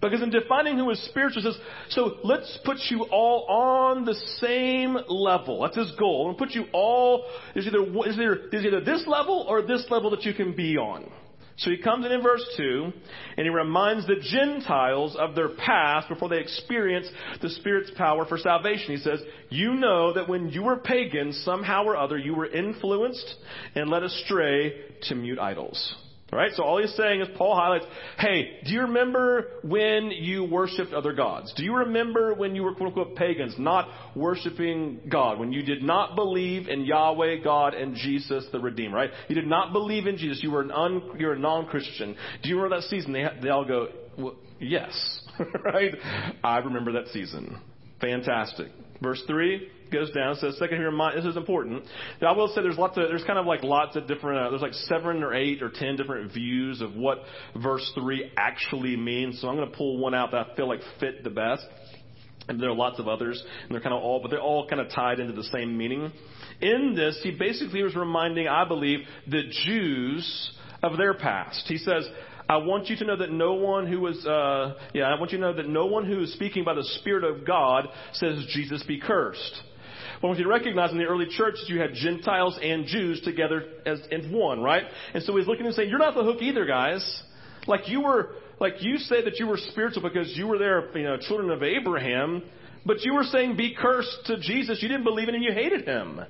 [0.00, 1.56] Because in defining who is spiritual, says,
[1.88, 5.62] so let's put you all on the same level.
[5.62, 6.28] That's his goal.
[6.28, 10.10] And put you all, there's either, is there, there's either this level or this level
[10.10, 11.10] that you can be on.
[11.58, 12.92] So he comes in in verse 2,
[13.38, 17.08] and he reminds the Gentiles of their past before they experience
[17.40, 18.94] the Spirit's power for salvation.
[18.94, 23.36] He says, You know that when you were pagans, somehow or other, you were influenced
[23.74, 25.94] and led astray to mute idols.
[26.32, 26.50] Right?
[26.54, 27.86] So all he's saying is Paul highlights,
[28.18, 31.52] hey, do you remember when you worshiped other gods?
[31.56, 35.38] Do you remember when you were quote unquote pagans, not worshiping God?
[35.38, 39.10] When you did not believe in Yahweh, God, and Jesus the Redeemer, right?
[39.28, 40.42] You did not believe in Jesus.
[40.42, 42.16] You were an un, you're a non-Christian.
[42.42, 43.12] Do you remember that season?
[43.12, 45.20] They, they all go, well, yes.
[45.64, 45.94] right?
[46.42, 47.60] I remember that season.
[48.00, 48.72] Fantastic.
[49.00, 51.84] Verse 3 goes down, says, second here, this is important.
[52.20, 54.50] Now, I will say there's lots of, there's kind of like lots of different, uh,
[54.50, 57.18] there's like seven or eight or ten different views of what
[57.60, 59.40] verse 3 actually means.
[59.40, 61.66] So I'm going to pull one out that I feel like fit the best.
[62.48, 64.80] And there are lots of others, and they're kind of all, but they're all kind
[64.80, 66.12] of tied into the same meaning.
[66.60, 71.64] In this, he basically was reminding, I believe, the Jews of their past.
[71.66, 72.08] He says,
[72.48, 75.38] I want you to know that no one who is, uh, yeah, I want you
[75.38, 78.82] to know that no one who is speaking by the Spirit of God says Jesus
[78.84, 79.62] be cursed.
[80.26, 83.62] But I want you recognize in the early church you had Gentiles and Jews together
[83.86, 84.82] as in one, right?
[85.14, 87.22] And so he's looking and saying, you're not the hook either, guys.
[87.68, 91.04] Like you were, like you said that you were spiritual because you were there, you
[91.04, 92.42] know, children of Abraham,
[92.84, 94.82] but you were saying be cursed to Jesus.
[94.82, 96.20] You didn't believe in him, you hated him.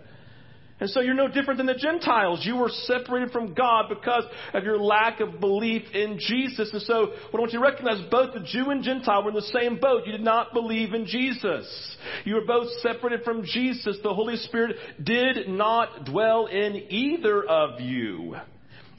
[0.79, 2.45] And so you're no different than the Gentiles.
[2.45, 6.71] You were separated from God because of your lack of belief in Jesus.
[6.71, 9.35] And so what I want you to recognize, both the Jew and Gentile were in
[9.35, 10.03] the same boat.
[10.05, 11.97] You did not believe in Jesus.
[12.25, 13.97] You were both separated from Jesus.
[14.03, 18.37] The Holy Spirit did not dwell in either of you.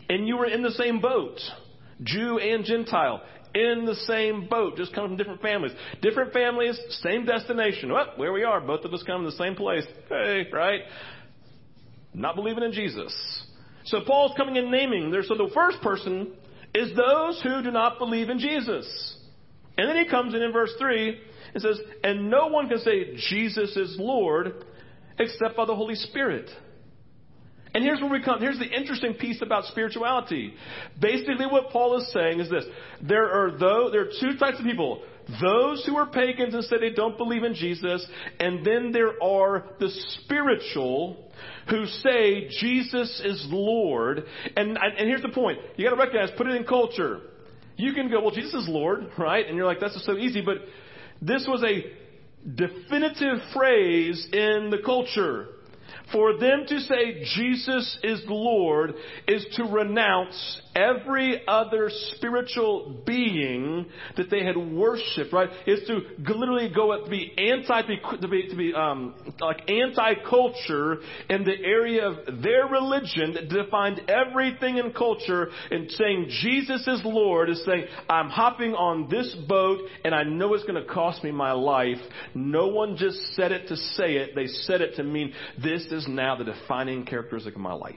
[0.10, 1.40] And you were in the same boat.
[2.02, 3.22] Jew and Gentile
[3.54, 5.72] in the same boat, just coming from different families.
[6.02, 7.92] Different families, same destination.
[7.92, 9.86] Well, where we are, both of us come to the same place.
[10.10, 10.82] Hey, right?
[12.18, 13.14] Not believing in Jesus.
[13.86, 15.24] So Paul's coming in naming there.
[15.24, 16.34] So the first person
[16.74, 19.18] is those who do not believe in Jesus.
[19.78, 21.18] And then he comes in in verse 3
[21.54, 24.66] and says, And no one can say Jesus is Lord
[25.20, 26.50] except by the Holy Spirit.
[27.74, 28.40] And here's where we come.
[28.40, 30.54] Here's the interesting piece about spirituality.
[31.00, 32.66] Basically, what Paul is saying is this:
[33.02, 35.04] there are though there are two types of people:
[35.42, 38.08] those who are pagans and say they don't believe in Jesus,
[38.40, 39.90] and then there are the
[40.24, 41.27] spiritual
[41.70, 44.24] who say Jesus is Lord.
[44.56, 45.60] And, and here's the point.
[45.76, 47.22] You gotta recognize, put it in culture.
[47.76, 49.46] You can go, well, Jesus is Lord, right?
[49.46, 50.42] And you're like, that's just so easy.
[50.42, 50.58] But
[51.22, 51.86] this was a
[52.50, 55.48] definitive phrase in the culture.
[56.12, 58.93] For them to say Jesus is Lord
[59.28, 65.50] is to renounce every other spiritual being that they had worshipped, right?
[65.65, 66.02] Is to
[66.34, 70.98] literally go to be anti, to be, to be um, like anti-culture
[71.30, 77.02] in the area of their religion that defined everything in culture and saying Jesus is
[77.04, 81.24] Lord is saying, I'm hopping on this boat and I know it's going to cost
[81.24, 81.98] me my life.
[82.36, 84.36] No one just said it to say it.
[84.36, 87.96] They said it to mean this is now the defining characteristic of my life.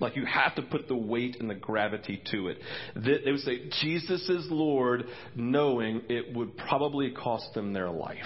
[0.00, 2.58] Like you have to put the weight and the gravity to it.
[2.94, 5.04] They would say, Jesus is Lord,
[5.34, 8.16] knowing it would probably cost them their life.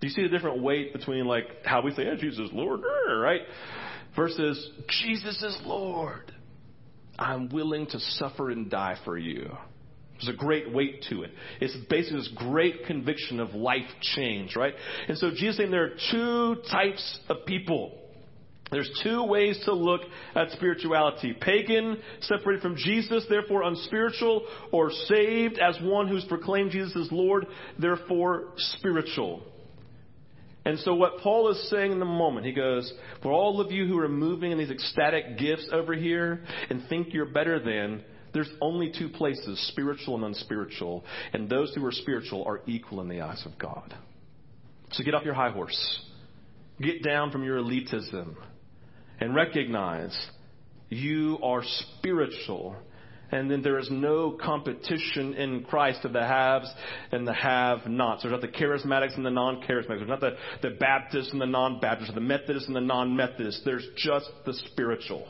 [0.00, 2.80] Do you see the different weight between like how we say, yeah, Jesus is Lord,
[3.10, 3.42] right?
[4.16, 4.70] Versus
[5.02, 6.32] Jesus is Lord.
[7.18, 9.50] I'm willing to suffer and die for you.
[10.20, 11.30] There's a great weight to it.
[11.60, 14.74] It's basically this great conviction of life change, right?
[15.06, 17.92] And so Jesus saying there are two types of people.
[18.70, 20.02] There's two ways to look
[20.34, 21.34] at spirituality.
[21.40, 27.46] Pagan, separated from Jesus, therefore unspiritual, or saved as one who's proclaimed Jesus as Lord,
[27.78, 29.42] therefore spiritual.
[30.64, 33.86] And so what Paul is saying in the moment, he goes, for all of you
[33.86, 38.50] who are moving in these ecstatic gifts over here and think you're better than, there's
[38.60, 41.04] only two places, spiritual and unspiritual.
[41.32, 43.94] And those who are spiritual are equal in the eyes of God.
[44.92, 46.00] So get off your high horse.
[46.80, 48.34] Get down from your elitism
[49.20, 50.16] and recognize
[50.88, 52.76] you are spiritual
[53.30, 56.72] And then there is no competition in Christ of the haves
[57.12, 58.22] and the have nots.
[58.22, 59.98] There's not the charismatics and the non charismatics.
[59.98, 63.62] There's not the, the Baptists and the non Baptists, the Methodists and the non Methodists.
[63.64, 65.28] There's just the spiritual.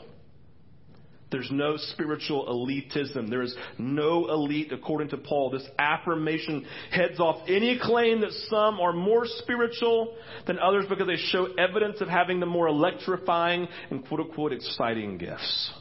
[1.31, 3.29] There's no spiritual elitism.
[3.29, 5.51] There is no elite according to Paul.
[5.51, 10.15] This affirmation heads off any claim that some are more spiritual
[10.47, 15.17] than others because they show evidence of having the more electrifying and quote unquote exciting
[15.19, 15.71] gifts.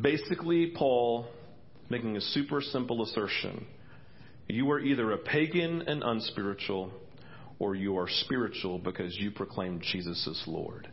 [0.00, 1.26] Basically, Paul
[1.88, 3.66] making a super simple assertion.
[4.48, 6.92] You are either a pagan and unspiritual,
[7.58, 10.88] or you are spiritual because you proclaim Jesus as Lord.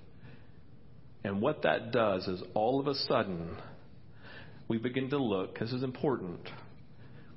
[1.23, 3.55] And what that does is all of a sudden,
[4.67, 6.49] we begin to look, this is important,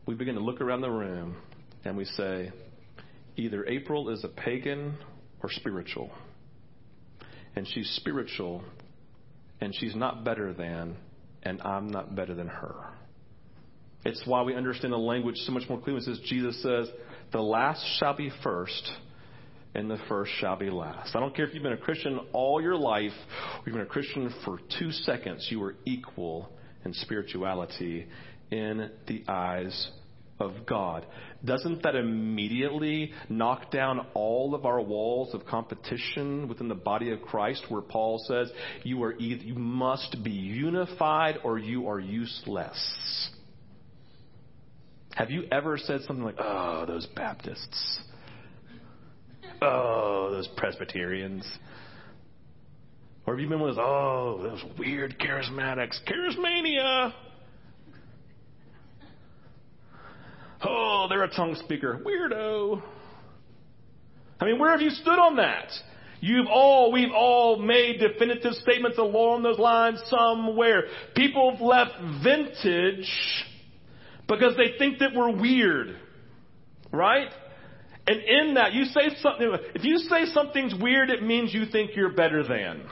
[0.07, 1.37] we begin to look around the room
[1.85, 2.51] and we say,
[3.37, 4.97] either April is a pagan
[5.43, 6.11] or spiritual.
[7.55, 8.63] And she's spiritual
[9.61, 10.97] and she's not better than,
[11.43, 12.75] and I'm not better than her.
[14.05, 16.03] It's why we understand the language so much more clearly.
[16.03, 16.89] It says, Jesus says,
[17.33, 18.89] the last shall be first
[19.77, 21.15] and the first shall be last.
[21.15, 23.87] I don't care if you've been a Christian all your life, or you've been a
[23.87, 26.51] Christian for two seconds, you are equal
[26.85, 28.07] in spirituality
[28.51, 29.91] in the eyes
[30.41, 31.05] of God.
[31.45, 37.21] Doesn't that immediately knock down all of our walls of competition within the body of
[37.23, 38.51] Christ where Paul says
[38.83, 43.31] you are either, you must be unified or you are useless?
[45.15, 48.01] Have you ever said something like, "Oh, those Baptists"?
[49.63, 51.47] Oh, those Presbyterians.
[53.27, 57.13] Or have you been with, oh, those weird charismatics, charismania?
[60.63, 62.01] Oh, they're a tongue speaker.
[62.05, 62.83] Weirdo.
[64.41, 65.71] I mean, where have you stood on that?
[66.21, 70.85] You've all, we've all made definitive statements along those lines somewhere.
[71.15, 71.93] People have left
[72.23, 73.11] Vintage
[74.29, 75.97] because they think that we're weird.
[76.93, 77.29] Right?
[78.07, 81.91] And in that, you say something, if you say something's weird, it means you think
[81.97, 82.83] you're better than.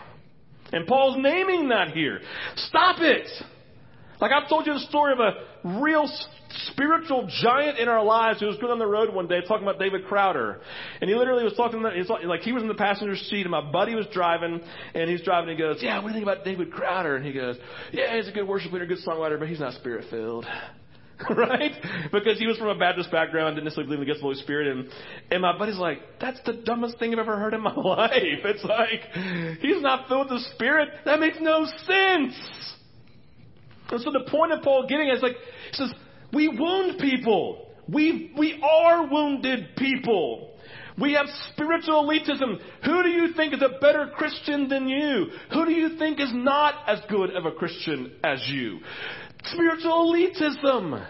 [0.73, 2.21] And Paul's naming that here.
[2.57, 3.29] Stop it!
[4.21, 6.09] Like I've told you the story of a real
[6.73, 9.79] spiritual giant in our lives who was going on the road one day talking about
[9.79, 10.61] David Crowder.
[11.01, 13.95] And he literally was talking, like he was in the passenger seat and my buddy
[13.95, 14.61] was driving
[14.95, 17.17] and he's driving and he goes, yeah, what do you think about David Crowder?
[17.17, 17.57] And he goes,
[17.93, 20.47] yeah, he's a good worship leader, good songwriter, but he's not spirit filled.
[21.31, 21.73] right?
[22.13, 24.35] Because he was from a Baptist background, didn't necessarily believe in the gifts of the
[24.35, 24.89] Holy Spirit, and
[25.31, 28.13] and my buddy's like, that's the dumbest thing I've ever heard in my life.
[28.45, 30.89] It's like he's not filled with the Spirit.
[31.05, 32.35] That makes no sense.
[33.91, 35.37] And so the point of Paul getting is like
[35.71, 35.93] he says,
[36.33, 37.73] we wound people.
[37.89, 40.51] We we are wounded people.
[40.99, 42.61] We have spiritual elitism.
[42.85, 45.27] Who do you think is a better Christian than you?
[45.53, 48.79] Who do you think is not as good of a Christian as you?
[49.45, 51.07] Spiritual elitism.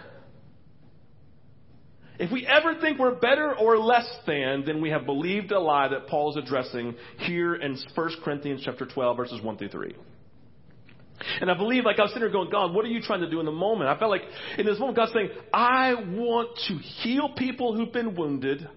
[2.17, 5.89] If we ever think we're better or less than, then we have believed a lie
[5.89, 9.95] that Paul is addressing here in 1 Corinthians chapter 12, verses 1 through 3.
[11.41, 13.29] And I believe, like I was sitting there going, God, what are you trying to
[13.29, 13.89] do in the moment?
[13.89, 14.23] I felt like
[14.57, 18.67] in this moment, God's saying, I want to heal people who've been wounded.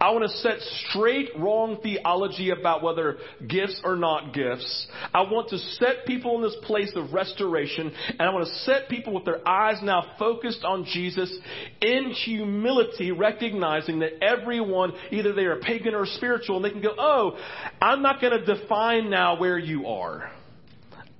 [0.00, 4.86] I want to set straight wrong theology about whether gifts or not gifts.
[5.12, 8.88] I want to set people in this place of restoration, and I want to set
[8.88, 11.32] people with their eyes now focused on Jesus
[11.80, 16.94] in humility, recognizing that everyone, either they are pagan or spiritual, and they can go,
[16.98, 17.38] oh,
[17.80, 20.30] I'm not going to define now where you are.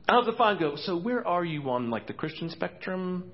[0.09, 3.31] I'll define, go, so where are you on like the Christian spectrum?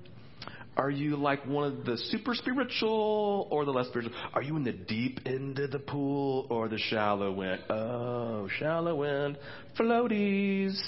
[0.79, 4.13] Are you like one of the super spiritual or the less spiritual?
[4.33, 7.63] Are you in the deep end of the pool or the shallow end?
[7.69, 9.37] Oh, shallow end,
[9.77, 10.79] floaties.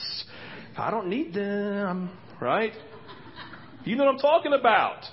[0.77, 2.71] I don't need them, right?
[3.83, 5.03] You know what I'm talking about.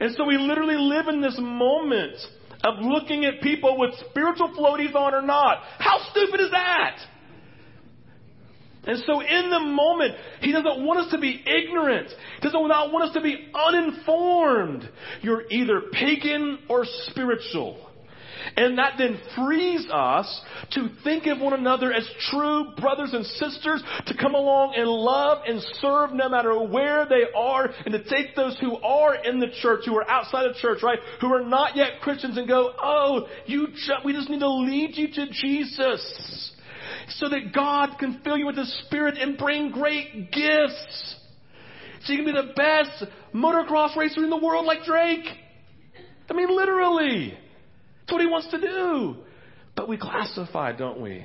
[0.00, 2.16] And so we literally live in this moment
[2.64, 5.58] of looking at people with spiritual floaties on or not.
[5.78, 7.00] How stupid is that?
[8.86, 12.08] And so in the moment, He doesn't want us to be ignorant.
[12.36, 14.88] He doesn't not want us to be uninformed.
[15.22, 17.82] You're either pagan or spiritual.
[18.56, 20.40] And that then frees us
[20.72, 25.42] to think of one another as true brothers and sisters, to come along and love
[25.46, 29.48] and serve no matter where they are, and to take those who are in the
[29.62, 33.26] church, who are outside of church, right, who are not yet Christians and go, oh,
[33.46, 36.52] you ju- we just need to lead you to Jesus
[37.08, 41.16] so that God can fill you with the Spirit and bring great gifts.
[42.02, 43.04] So you can be the best
[43.34, 45.26] motocross racer in the world like Drake.
[46.28, 47.36] I mean, literally.
[48.00, 49.16] That's what he wants to do.
[49.74, 51.24] But we classify, don't we?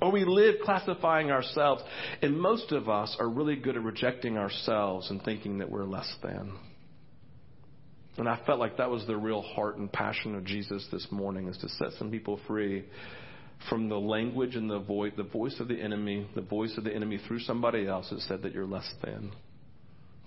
[0.00, 1.82] Or we live classifying ourselves.
[2.20, 6.12] And most of us are really good at rejecting ourselves and thinking that we're less
[6.22, 6.58] than.
[8.18, 11.48] And I felt like that was the real heart and passion of Jesus this morning
[11.48, 12.84] is to set some people free
[13.68, 16.94] from the language and the voice, the voice of the enemy, the voice of the
[16.94, 19.32] enemy through somebody else that said that you're less than.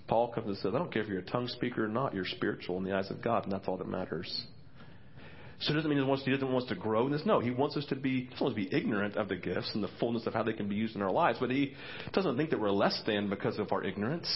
[0.07, 2.25] Paul comes and says, I don't care if you're a tongue speaker or not, you're
[2.25, 4.45] spiritual in the eyes of God, and that's all that matters.
[5.61, 7.23] So it doesn't mean he, wants to, he doesn't want us to grow in this.
[7.25, 9.71] No, he wants us to be, he wants us to be ignorant of the gifts
[9.73, 11.73] and the fullness of how they can be used in our lives, but he
[12.13, 14.27] doesn't think that we're less than because of our ignorance.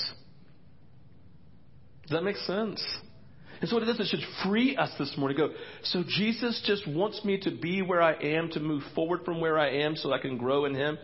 [2.03, 2.83] Does that make sense?
[3.61, 5.37] And so what it does, it should free us this morning.
[5.37, 5.49] Go,
[5.83, 9.59] so Jesus just wants me to be where I am, to move forward from where
[9.59, 10.97] I am so I can grow in Him?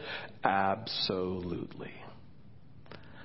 [0.43, 1.91] Absolutely.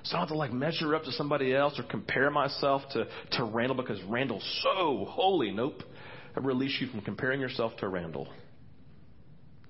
[0.03, 3.07] So I don't have to like measure up to somebody else or compare myself to,
[3.33, 5.51] to Randall because Randall's so holy.
[5.51, 5.83] Nope.
[6.35, 8.27] I release you from comparing yourself to Randall,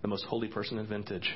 [0.01, 1.29] the most holy person in Vintage.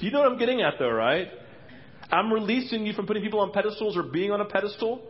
[0.00, 1.28] you know what I'm getting at though, right?
[2.12, 5.02] I'm releasing you from putting people on pedestals or being on a pedestal.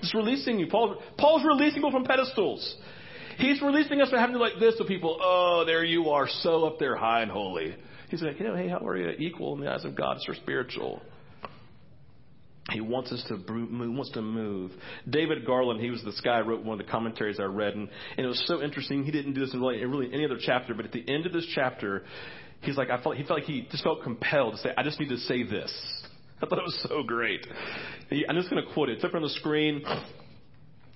[0.00, 0.66] Just releasing you.
[0.66, 2.76] Paul, Paul's releasing people from pedestals.
[3.36, 5.18] He's releasing us from having to like this to people.
[5.20, 7.76] Oh, there you are, so up there high and holy.
[8.08, 9.10] He's like, you know, hey, how are you?
[9.18, 10.16] Equal in the eyes of God.
[10.16, 11.00] It's spiritual.
[12.70, 14.72] He wants us to move, wants to move.
[15.08, 17.88] David Garland, he was this guy who wrote one of the commentaries I read, and,
[18.16, 19.04] and it was so interesting.
[19.04, 21.26] He didn't do this in really, in really any other chapter, but at the end
[21.26, 22.04] of this chapter,
[22.62, 25.00] he's like, I felt, he felt like he just felt compelled to say, I just
[25.00, 25.72] need to say this.
[26.42, 27.46] I thought it was so great.
[28.10, 28.96] I'm just going to quote it.
[28.96, 29.82] It's up on the screen.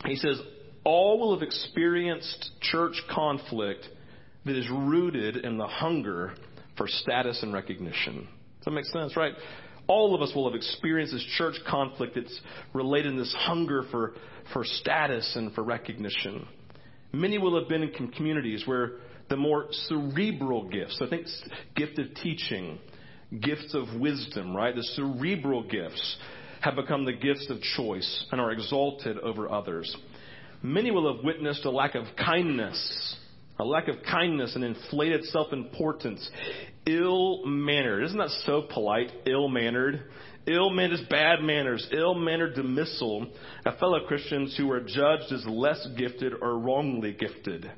[0.07, 0.41] He says,
[0.85, 3.87] All will have experienced church conflict
[4.47, 6.35] that is rooted in the hunger
[6.77, 8.27] for status and recognition.
[8.59, 9.35] Does that make sense, right?
[9.87, 12.41] All of us will have experienced this church conflict that's
[12.73, 14.15] related in this hunger for,
[14.53, 16.47] for status and for recognition.
[17.13, 18.93] Many will have been in communities where
[19.29, 21.27] the more cerebral gifts, I think
[21.75, 22.79] gift of teaching,
[23.41, 24.75] gifts of wisdom, right?
[24.75, 26.19] The cerebral gifts
[26.61, 29.95] have become the gifts of choice and are exalted over others.
[30.63, 33.17] Many will have witnessed a lack of kindness,
[33.59, 36.29] a lack of kindness and inflated self importance,
[36.87, 38.05] ill mannered.
[38.05, 39.11] Isn't that so polite?
[39.27, 40.05] Ill mannered.
[40.47, 43.27] Ill mannered is bad manners, ill mannered dismissal
[43.65, 47.71] of fellow Christians who are judged as less gifted or wrongly gifted.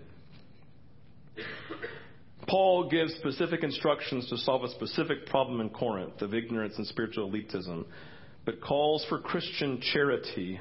[2.49, 7.31] Paul gives specific instructions to solve a specific problem in Corinth of ignorance and spiritual
[7.31, 7.85] elitism,
[8.45, 10.61] but calls for Christian charity,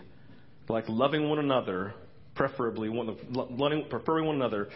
[0.68, 1.94] like loving one another,
[2.34, 4.68] preferably one, loving, preferring one another,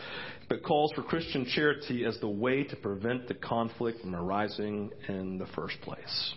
[0.47, 5.38] but calls for Christian charity as the way to prevent the conflict from arising in
[5.39, 6.34] the first place.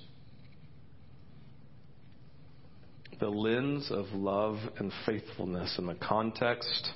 [3.20, 6.90] The lens of love and faithfulness in the context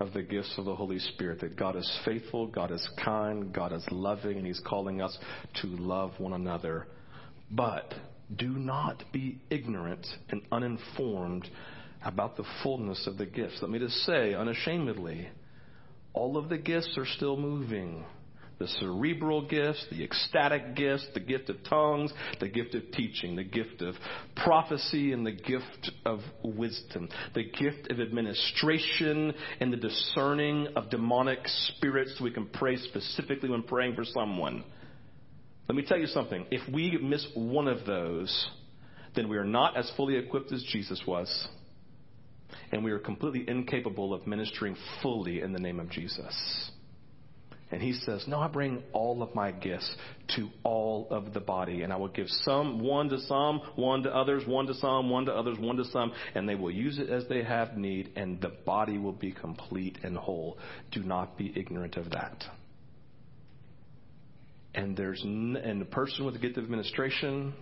[0.00, 1.40] of the gifts of the Holy Spirit.
[1.40, 5.16] That God is faithful, God is kind, God is loving, and He's calling us
[5.60, 6.86] to love one another.
[7.50, 7.94] But
[8.36, 11.48] do not be ignorant and uninformed
[12.04, 13.58] about the fullness of the gifts.
[13.60, 15.28] Let me just say unashamedly,
[16.14, 18.04] all of the gifts are still moving
[18.60, 23.42] the cerebral gifts, the ecstatic gifts, the gift of tongues, the gift of teaching, the
[23.42, 23.94] gift of
[24.36, 31.38] prophecy, and the gift of wisdom, the gift of administration, and the discerning of demonic
[31.44, 34.62] spirits so we can pray specifically when praying for someone.
[35.66, 36.46] Let me tell you something.
[36.50, 38.50] If we miss one of those,
[39.16, 41.48] then we are not as fully equipped as Jesus was.
[42.72, 46.70] And we are completely incapable of ministering fully in the name of Jesus.
[47.72, 49.94] And he says, No, I bring all of my gifts
[50.36, 54.14] to all of the body, and I will give some, one to some, one to
[54.14, 57.10] others, one to some, one to others, one to some, and they will use it
[57.10, 60.58] as they have need, and the body will be complete and whole.
[60.90, 62.44] Do not be ignorant of that.
[64.74, 67.54] And there's n- and the person with the gift of administration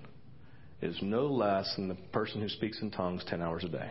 [0.81, 3.91] is no less than the person who speaks in tongues 10 hours a day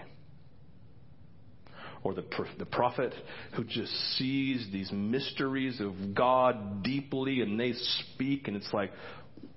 [2.07, 2.23] or the,
[2.57, 3.13] the prophet
[3.53, 8.91] who just sees these mysteries of God deeply and they speak, and it's like,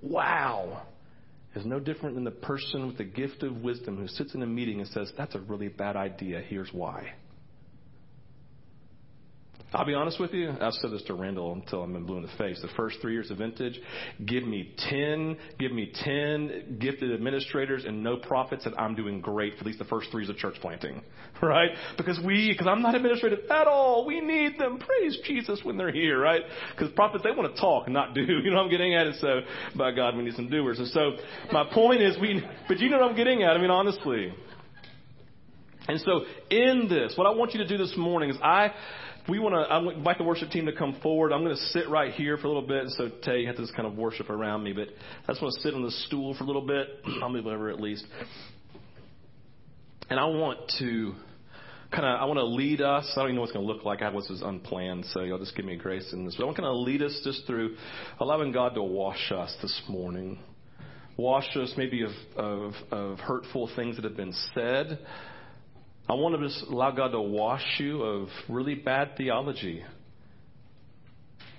[0.01, 0.81] wow,
[1.55, 4.47] is no different than the person with the gift of wisdom who sits in a
[4.47, 6.41] meeting and says, That's a really bad idea.
[6.41, 7.13] Here's why.
[9.73, 10.51] I'll be honest with you.
[10.59, 12.59] I've said this to Randall until I'm blue in the face.
[12.61, 13.79] The first three years of Vintage,
[14.25, 19.53] give me 10, give me 10 gifted administrators and no prophets and I'm doing great
[19.53, 21.01] for at least the first three years of church planting.
[21.41, 21.71] Right?
[21.97, 24.05] Because we, because I'm not administrative at all.
[24.05, 24.77] We need them.
[24.77, 26.43] Praise Jesus when they're here, right?
[26.75, 28.21] Because prophets, they want to talk and not do.
[28.43, 29.07] You know what I'm getting at?
[29.07, 29.39] And so,
[29.75, 30.77] by God, we need some doers.
[30.77, 31.13] And so,
[31.51, 33.57] my point is we, but you know what I'm getting at?
[33.57, 34.31] I mean, honestly.
[35.87, 38.71] And so, in this, what I want you to do this morning is I,
[39.27, 41.31] we want to, I invite the worship team to come forward.
[41.31, 42.83] I'm going to sit right here for a little bit.
[42.83, 44.87] And So Tate has this kind of worship around me, but
[45.27, 46.87] I just want to sit on the stool for a little bit.
[47.21, 48.05] I'll move over at least.
[50.09, 51.13] And I want to
[51.91, 53.11] kind of, I want to lead us.
[53.15, 54.01] I don't even know what it's going to look like.
[54.01, 56.35] I was this unplanned, so y'all just give me grace in this.
[56.35, 57.75] But I want to kind of lead us just through
[58.19, 60.39] allowing God to wash us this morning.
[61.17, 64.99] Wash us maybe of, of, of hurtful things that have been said
[66.11, 69.81] I want to just allow God to wash you of really bad theology.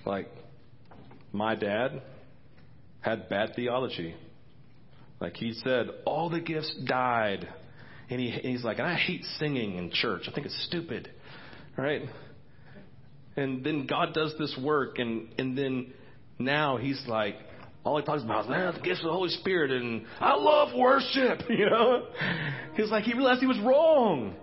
[0.05, 0.27] Like,
[1.31, 2.03] my dad
[3.01, 4.13] had bad theology.
[5.19, 7.49] Like he said, all the gifts died.
[8.11, 10.25] And, he, and he's like, I hate singing in church.
[10.27, 11.09] I think it's stupid.
[11.75, 12.03] Right?
[13.35, 15.93] And then God does this work, and, and then
[16.37, 17.37] now he's like,
[17.83, 21.41] all he talks about is, the gifts of the Holy Spirit, and I love worship,
[21.49, 22.05] you know?
[22.75, 24.35] He's like, he realized he was wrong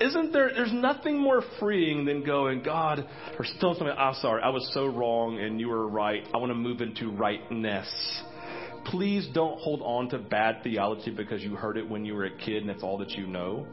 [0.00, 3.06] isn't there, there's nothing more freeing than going, God,
[3.38, 6.24] or still something, I'm sorry, I was so wrong and you were right.
[6.32, 7.88] I want to move into rightness.
[8.86, 12.36] Please don't hold on to bad theology because you heard it when you were a
[12.36, 13.66] kid and that's all that you know.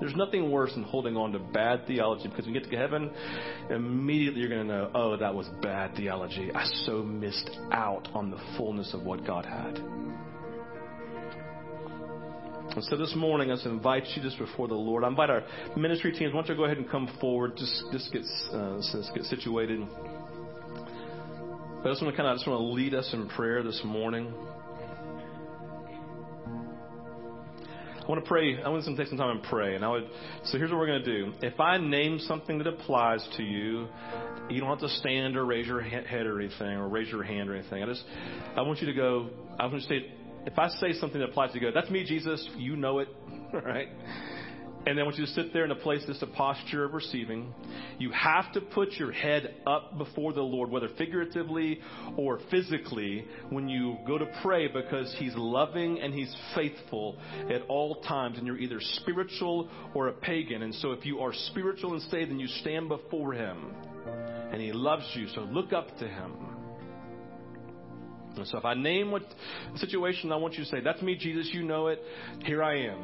[0.00, 3.10] There's nothing worse than holding on to bad theology because when you get to heaven,
[3.70, 6.50] immediately you're going to know, oh, that was bad theology.
[6.52, 9.80] I so missed out on the fullness of what God had.
[12.74, 15.04] And so this morning, I just invite you just before the Lord.
[15.04, 15.44] I invite our
[15.76, 16.34] ministry teams.
[16.34, 17.56] Why don't you go ahead and come forward?
[17.56, 18.22] Just just get
[18.52, 19.80] uh, just get situated.
[21.82, 23.62] But I just want to kind of I just want to lead us in prayer
[23.62, 24.34] this morning.
[28.02, 28.60] I want to pray.
[28.60, 29.76] I want to take some time and pray.
[29.76, 30.08] And I would.
[30.46, 31.32] So here's what we're going to do.
[31.42, 33.86] If I name something that applies to you,
[34.50, 37.48] you don't have to stand or raise your head or anything, or raise your hand
[37.48, 37.84] or anything.
[37.84, 38.02] I just,
[38.56, 39.30] I want you to go.
[39.60, 40.12] I want you to say
[40.46, 42.46] if I say something that applies to you, that's me, Jesus.
[42.56, 43.08] You know it,
[43.52, 43.88] right?
[44.86, 46.92] And then I want you to sit there in a place that's a posture of
[46.92, 47.54] receiving.
[47.98, 51.80] You have to put your head up before the Lord, whether figuratively
[52.18, 57.18] or physically, when you go to pray because He's loving and He's faithful
[57.50, 58.36] at all times.
[58.36, 60.62] And you're either spiritual or a pagan.
[60.62, 63.74] And so if you are spiritual and saved, then you stand before Him.
[64.52, 65.28] And He loves you.
[65.28, 66.53] So look up to Him.
[68.36, 69.22] And so if I name what
[69.76, 72.02] situation, I want you to say, That's me, Jesus, you know it.
[72.40, 72.98] Here I am.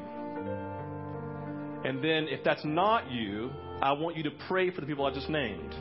[1.85, 3.51] And then if that's not you,
[3.81, 5.75] I want you to pray for the people I just named.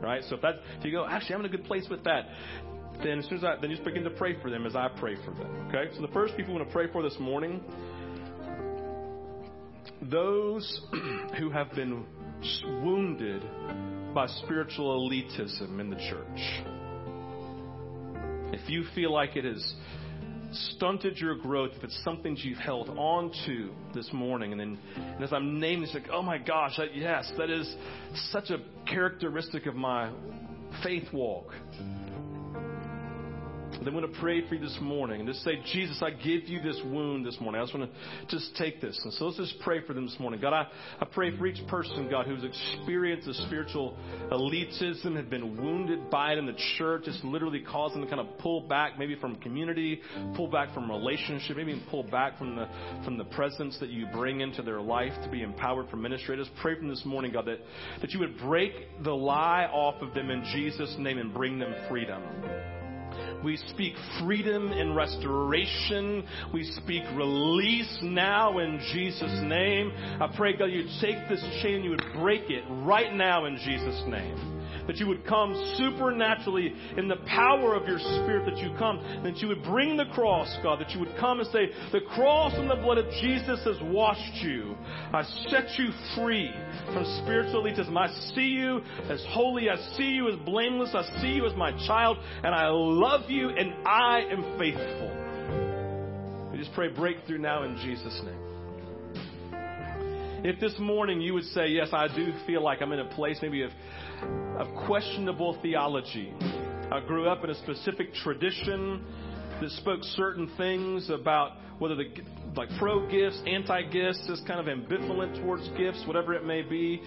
[0.00, 0.22] Right?
[0.28, 2.28] So if that if you go, actually I'm in a good place with that,
[3.02, 4.88] then as soon as I then you just begin to pray for them as I
[4.88, 5.68] pray for them.
[5.68, 5.94] Okay?
[5.94, 7.60] So the first people I want to pray for this morning,
[10.02, 10.80] those
[11.38, 12.04] who have been
[12.82, 13.42] wounded
[14.14, 16.81] by spiritual elitism in the church.
[18.52, 19.74] If you feel like it has
[20.52, 25.24] stunted your growth, if it's something you've held on to this morning, and then and
[25.24, 27.74] as I'm naming it's like, oh my gosh, that, yes, that is
[28.30, 30.12] such a characteristic of my
[30.82, 31.54] faith walk.
[33.84, 36.44] Then I'm going to pray for you this morning and just say, Jesus, I give
[36.44, 37.60] you this wound this morning.
[37.60, 38.98] I just want to just take this.
[39.02, 40.40] And so let's just pray for them this morning.
[40.40, 40.68] God, I,
[41.00, 43.96] I pray for each person, God, who's experienced the spiritual
[44.30, 47.04] elitism, have been wounded by it in the church.
[47.06, 50.00] It's literally caused them to kind of pull back maybe from community,
[50.36, 52.68] pull back from relationship, maybe even pull back from the,
[53.04, 56.36] from the presence that you bring into their life to be empowered for ministry.
[56.36, 57.58] I just pray from this morning, God, that,
[58.00, 58.72] that you would break
[59.02, 62.22] the lie off of them in Jesus' name and bring them freedom.
[63.44, 66.24] We speak freedom and restoration.
[66.52, 69.92] We speak release now in Jesus' name.
[70.20, 74.02] I pray, God, you'd take this chain, you would break it right now in Jesus'
[74.06, 78.98] name that you would come supernaturally in the power of your spirit that you come,
[79.24, 82.52] that you would bring the cross, God, that you would come and say, the cross
[82.56, 84.76] and the blood of Jesus has washed you.
[85.12, 86.50] I set you free
[86.92, 87.96] from spiritual elitism.
[87.96, 89.70] I see you as holy.
[89.70, 90.94] I see you as blameless.
[90.94, 96.50] I see you as my child, and I love you, and I am faithful.
[96.52, 98.51] We just pray breakthrough now in Jesus' name.
[100.44, 103.38] If this morning you would say, Yes, I do feel like I'm in a place
[103.40, 103.70] maybe of
[104.58, 106.34] of questionable theology.
[106.90, 109.04] I grew up in a specific tradition
[109.60, 112.06] that spoke certain things about whether the
[112.56, 117.00] like pro gifts, anti gifts, is kind of ambivalent towards gifts, whatever it may be.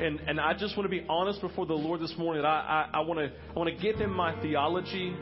[0.00, 2.88] And and I just want to be honest before the Lord this morning that I
[2.92, 5.14] I, I want to I want to give Him my theology,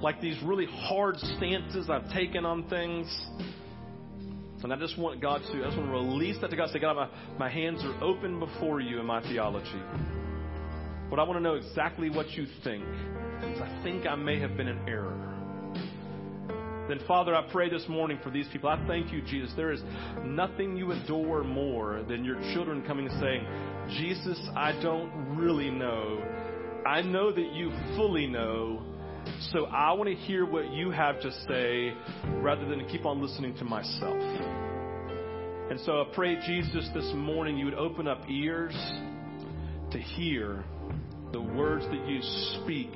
[0.00, 3.06] like these really hard stances I've taken on things.
[4.62, 6.70] And I just want God to, I just want to release that to God.
[6.70, 9.82] Say, God, my, my hands are open before you in my theology.
[11.08, 12.84] But I want to know exactly what you think.
[13.40, 15.16] Because I think I may have been in error.
[16.88, 18.68] then Father, I pray this morning for these people.
[18.68, 19.52] I thank you, Jesus.
[19.56, 19.80] There is
[20.24, 23.46] nothing you adore more than your children coming and saying,
[24.00, 26.20] Jesus, I don't really know.
[26.84, 28.82] I know that you fully know.
[29.52, 31.92] So I want to hear what you have to say
[32.40, 34.16] rather than to keep on listening to myself.
[35.70, 38.74] And so I pray, Jesus, this morning you would open up ears
[39.92, 40.64] to hear
[41.32, 42.20] the words that you
[42.64, 42.92] speak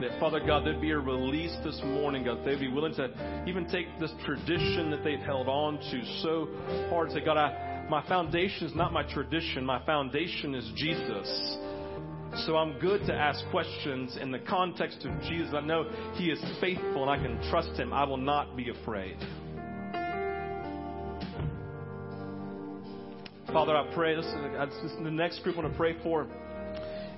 [0.00, 2.44] that, Father God, there'd be a release this morning, God.
[2.44, 6.48] They'd be willing to even take this tradition that they've held on to so
[6.90, 7.12] hard.
[7.12, 9.64] Say, God, I, my foundation is not my tradition.
[9.64, 11.56] My foundation is Jesus.
[12.34, 15.54] So I'm good to ask questions in the context of Jesus.
[15.54, 17.92] I know He is faithful and I can trust Him.
[17.92, 19.16] I will not be afraid.
[23.52, 24.14] Father, I pray.
[24.16, 26.26] This is, the next group I want to pray for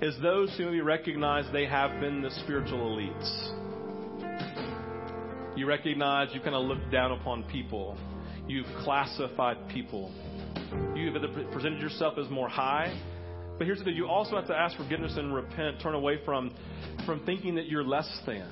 [0.00, 3.54] is those who maybe recognize they have been the spiritual elites.
[5.56, 7.98] You recognize you kind of look down upon people.
[8.46, 10.12] You've classified people.
[10.94, 11.14] You've
[11.50, 12.96] presented yourself as more high.
[13.58, 16.54] But here's the thing you also have to ask forgiveness and repent, turn away from,
[17.04, 18.48] from thinking that you're less than.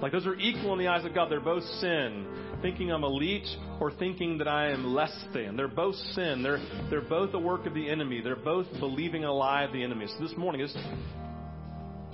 [0.00, 1.30] Like those are equal in the eyes of God.
[1.30, 2.26] They're both sin
[2.62, 3.46] thinking I'm elite
[3.80, 5.56] or thinking that I am less than.
[5.56, 6.42] They're both sin.
[6.42, 8.20] They're, they're both a work of the enemy.
[8.20, 10.06] They're both believing a lie of the enemy.
[10.08, 10.76] So this morning is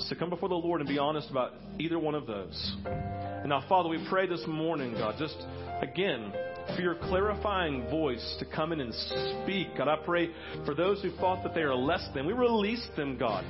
[0.08, 2.76] to come before the Lord and be honest about either one of those.
[2.84, 5.36] And now, Father, we pray this morning, God, just
[5.80, 6.32] again,
[6.74, 9.76] for your clarifying voice to come in and speak.
[9.76, 10.30] God, I pray
[10.64, 12.26] for those who thought that they are less than.
[12.26, 13.44] We release them, God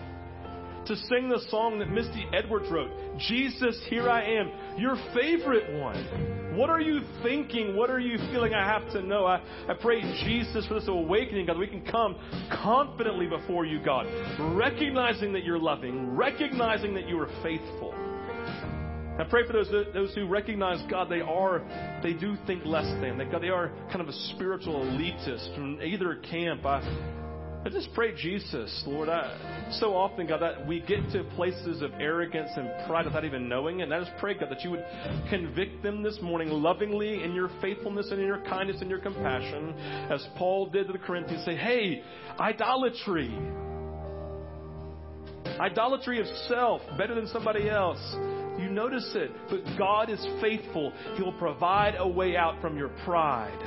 [0.87, 6.57] to sing the song that Misty Edwards wrote Jesus, here I am, your favorite one.
[6.57, 7.77] What are you thinking?
[7.77, 8.55] What are you feeling?
[8.55, 9.25] I have to know.
[9.25, 12.17] I, I pray, Jesus, for this awakening, God, we can come
[12.63, 14.07] confidently before you, God,
[14.57, 17.95] recognizing that you're loving, recognizing that you are faithful.
[19.17, 21.63] I pray for those those who recognize God, they are
[22.03, 23.17] they do think less than.
[23.17, 26.67] They, God, they are kind of a spiritual elitist from either camp.
[26.67, 26.81] I,
[27.65, 29.09] I just pray, Jesus, Lord.
[29.09, 33.49] I, so often, God, that we get to places of arrogance and pride without even
[33.49, 33.85] knowing it.
[33.85, 34.85] And I just pray, God, that you would
[35.31, 39.73] convict them this morning lovingly in your faithfulness and in your kindness and your compassion,
[40.11, 41.45] as Paul did to the Corinthians.
[41.47, 42.03] Say, hey,
[42.39, 43.35] idolatry.
[45.59, 48.15] Idolatry of self, better than somebody else.
[48.59, 50.93] You notice it, but God is faithful.
[51.17, 53.59] He'll provide a way out from your pride.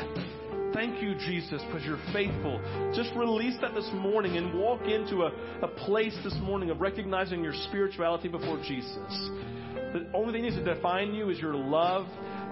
[0.73, 2.61] Thank you, Jesus, because you're faithful.
[2.95, 5.31] Just release that this morning and walk into a,
[5.63, 9.29] a place this morning of recognizing your spirituality before Jesus.
[9.73, 12.05] The only thing that needs to define you is your love,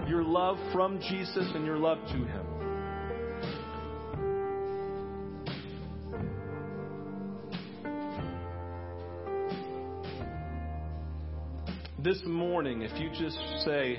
[0.08, 2.55] your love from Jesus and your love to Him.
[12.06, 13.98] This morning, if you just say,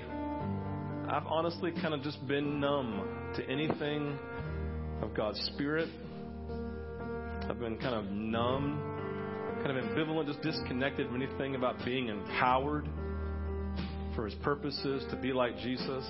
[1.09, 3.05] I've honestly kind of just been numb
[3.35, 4.17] to anything
[5.01, 5.89] of God's Spirit.
[7.49, 8.79] I've been kind of numb,
[9.61, 12.87] kind of ambivalent, just disconnected from anything about being empowered
[14.15, 16.05] for His purposes to be like Jesus.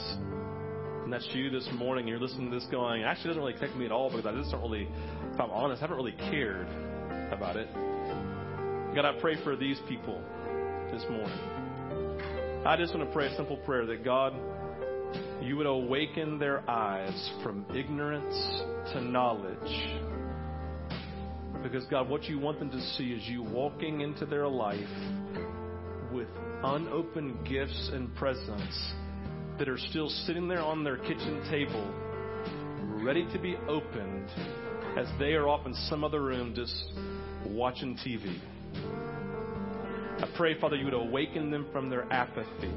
[1.04, 2.08] And that's you this morning.
[2.08, 4.38] You're listening to this going, it actually, doesn't really affect me at all because I
[4.38, 4.88] just don't really,
[5.34, 6.68] if I'm honest, I haven't really cared
[7.32, 7.74] about it.
[8.94, 10.22] God, I pray for these people
[10.92, 11.57] this morning.
[12.68, 14.34] I just want to pray a simple prayer that God,
[15.42, 18.36] you would awaken their eyes from ignorance
[18.92, 19.56] to knowledge.
[21.64, 24.82] Because, God, what you want them to see is you walking into their life
[26.12, 26.28] with
[26.62, 28.94] unopened gifts and presents
[29.60, 31.90] that are still sitting there on their kitchen table,
[33.02, 34.28] ready to be opened
[34.98, 36.84] as they are off in some other room just
[37.46, 38.38] watching TV.
[40.20, 42.72] I pray, Father, you would awaken them from their apathy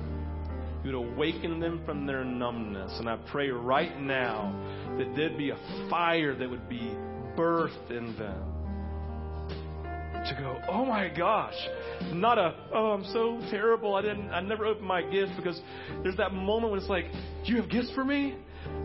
[0.85, 2.93] you would awaken them from their numbness.
[2.99, 4.55] And I pray right now
[4.99, 6.95] that there'd be a fire that would be
[7.37, 8.47] birthed in them.
[10.29, 11.55] To go, oh my gosh,
[12.13, 13.95] not a, oh, I'm so terrible.
[13.95, 15.59] I didn't, I never opened my gifts because
[16.03, 17.07] there's that moment when it's like,
[17.45, 18.37] do you have gifts for me?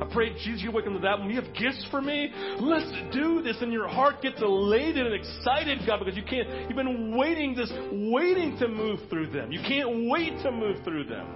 [0.01, 1.29] I pray, Jesus, you wake up to that one.
[1.29, 2.31] You have gifts for me?
[2.59, 3.57] Let's do this.
[3.61, 7.71] And your heart gets elated and excited, God, because you can't, you've been waiting this,
[7.91, 9.51] waiting to move through them.
[9.51, 11.27] You can't wait to move through them.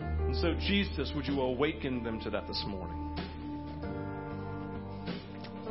[0.00, 3.16] And so, Jesus, would you awaken them to that this morning?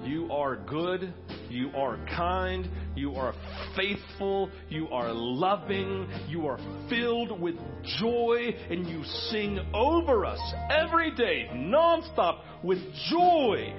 [0.08, 1.14] You are good.
[1.49, 2.70] You are kind.
[2.95, 3.34] You are
[3.76, 4.49] faithful.
[4.70, 6.08] You are loving.
[6.30, 6.58] You are
[6.89, 7.55] filled with
[7.99, 8.55] joy.
[8.70, 10.39] And you sing over us
[10.70, 12.80] every day, nonstop, with
[13.10, 13.74] joy.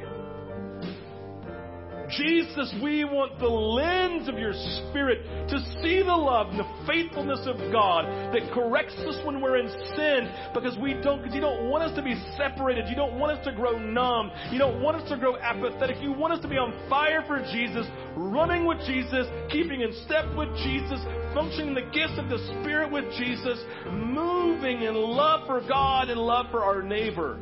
[2.11, 4.53] Jesus, we want the lens of your
[4.89, 9.59] Spirit to see the love and the faithfulness of God that corrects us when we're
[9.59, 12.89] in sin because we don't, because you don't want us to be separated.
[12.89, 14.31] You don't want us to grow numb.
[14.51, 16.01] You don't want us to grow apathetic.
[16.01, 17.87] You want us to be on fire for Jesus,
[18.17, 21.01] running with Jesus, keeping in step with Jesus,
[21.35, 23.59] functioning the gifts of the Spirit with Jesus,
[23.91, 27.39] moving in love for God and love for our neighbor.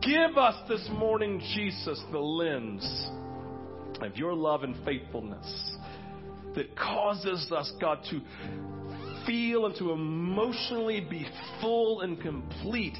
[0.00, 3.10] Give us this morning, Jesus, the lens
[4.00, 5.76] of your love and faithfulness
[6.54, 8.20] that causes us, God, to
[9.26, 11.26] feel and to emotionally be
[11.60, 12.96] full and complete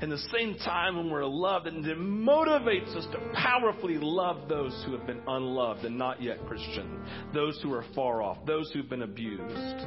[0.00, 4.82] in the same time when we're loved, and it motivates us to powerfully love those
[4.86, 8.88] who have been unloved and not yet Christian, those who are far off, those who've
[8.88, 9.86] been abused.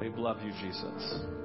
[0.00, 1.39] We love you, Jesus.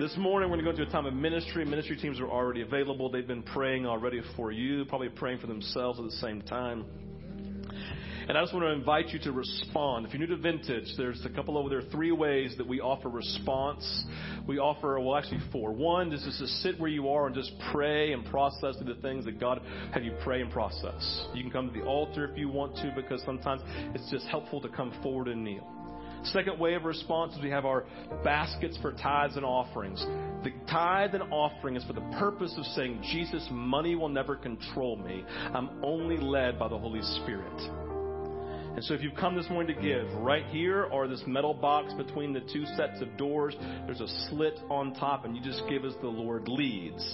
[0.00, 1.64] This morning, we're going to go into a time of ministry.
[1.66, 3.10] Ministry teams are already available.
[3.10, 6.86] They've been praying already for you, probably praying for themselves at the same time.
[8.26, 10.06] And I just want to invite you to respond.
[10.06, 13.10] If you're new to Vintage, there's a couple of, there three ways that we offer
[13.10, 14.04] response.
[14.48, 15.72] We offer, well, actually four.
[15.72, 19.00] One is just to sit where you are and just pray and process through the
[19.02, 19.60] things that God
[19.92, 21.26] had you pray and process.
[21.34, 23.60] You can come to the altar if you want to, because sometimes
[23.94, 25.81] it's just helpful to come forward and kneel.
[26.24, 27.84] Second way of response is we have our
[28.22, 30.00] baskets for tithes and offerings.
[30.44, 34.96] The tithe and offering is for the purpose of saying, Jesus, money will never control
[34.96, 35.24] me.
[35.52, 37.60] I'm only led by the Holy Spirit.
[38.74, 41.92] And so if you've come this morning to give, right here or this metal box
[41.92, 43.54] between the two sets of doors,
[43.86, 47.04] there's a slit on top, and you just give as the Lord leads.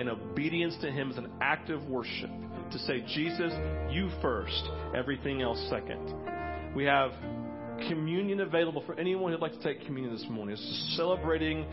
[0.00, 2.30] And obedience to Him is an act of worship
[2.72, 3.52] to say, Jesus,
[3.92, 6.74] you first, everything else second.
[6.74, 7.12] We have
[7.88, 10.54] communion available for anyone who'd like to take communion this morning.
[10.54, 11.66] It's celebrating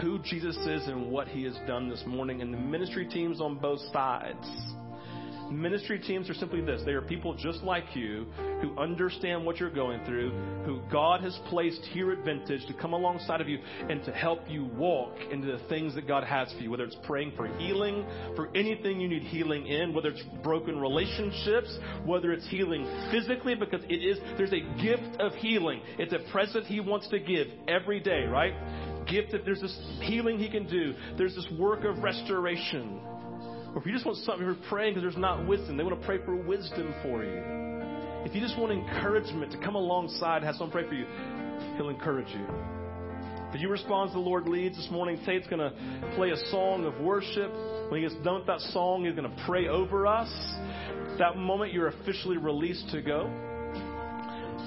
[0.00, 3.58] who Jesus is and what He has done this morning, and the ministry teams on
[3.58, 4.46] both sides
[5.54, 8.26] Ministry teams are simply this they are people just like you
[8.60, 10.30] who understand what you're going through,
[10.64, 14.40] who God has placed here at Vintage to come alongside of you and to help
[14.48, 18.04] you walk into the things that God has for you, whether it's praying for healing,
[18.36, 23.82] for anything you need healing in, whether it's broken relationships, whether it's healing physically, because
[23.88, 25.80] it is, there's a gift of healing.
[25.98, 28.54] It's a present He wants to give every day, right?
[29.06, 33.00] Gift that there's this healing He can do, there's this work of restoration.
[33.74, 35.76] Or if you just want something, you're praying because there's not wisdom.
[35.76, 37.42] They want to pray for wisdom for you.
[38.24, 41.06] If you just want encouragement to come alongside have someone pray for you,
[41.76, 42.46] he'll encourage you.
[43.52, 46.84] If you respond to the Lord leads this morning, Tate's going to play a song
[46.86, 47.52] of worship.
[47.88, 50.30] When he gets done with that song, he's going to pray over us.
[51.12, 53.26] At that moment, you're officially released to go.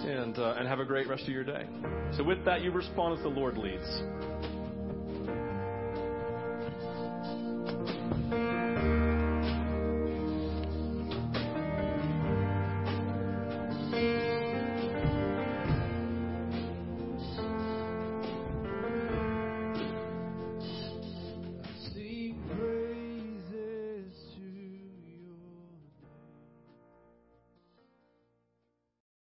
[0.06, 1.66] And, uh, and have a great rest of your day.
[2.16, 3.84] So, with that, you respond as the Lord leads.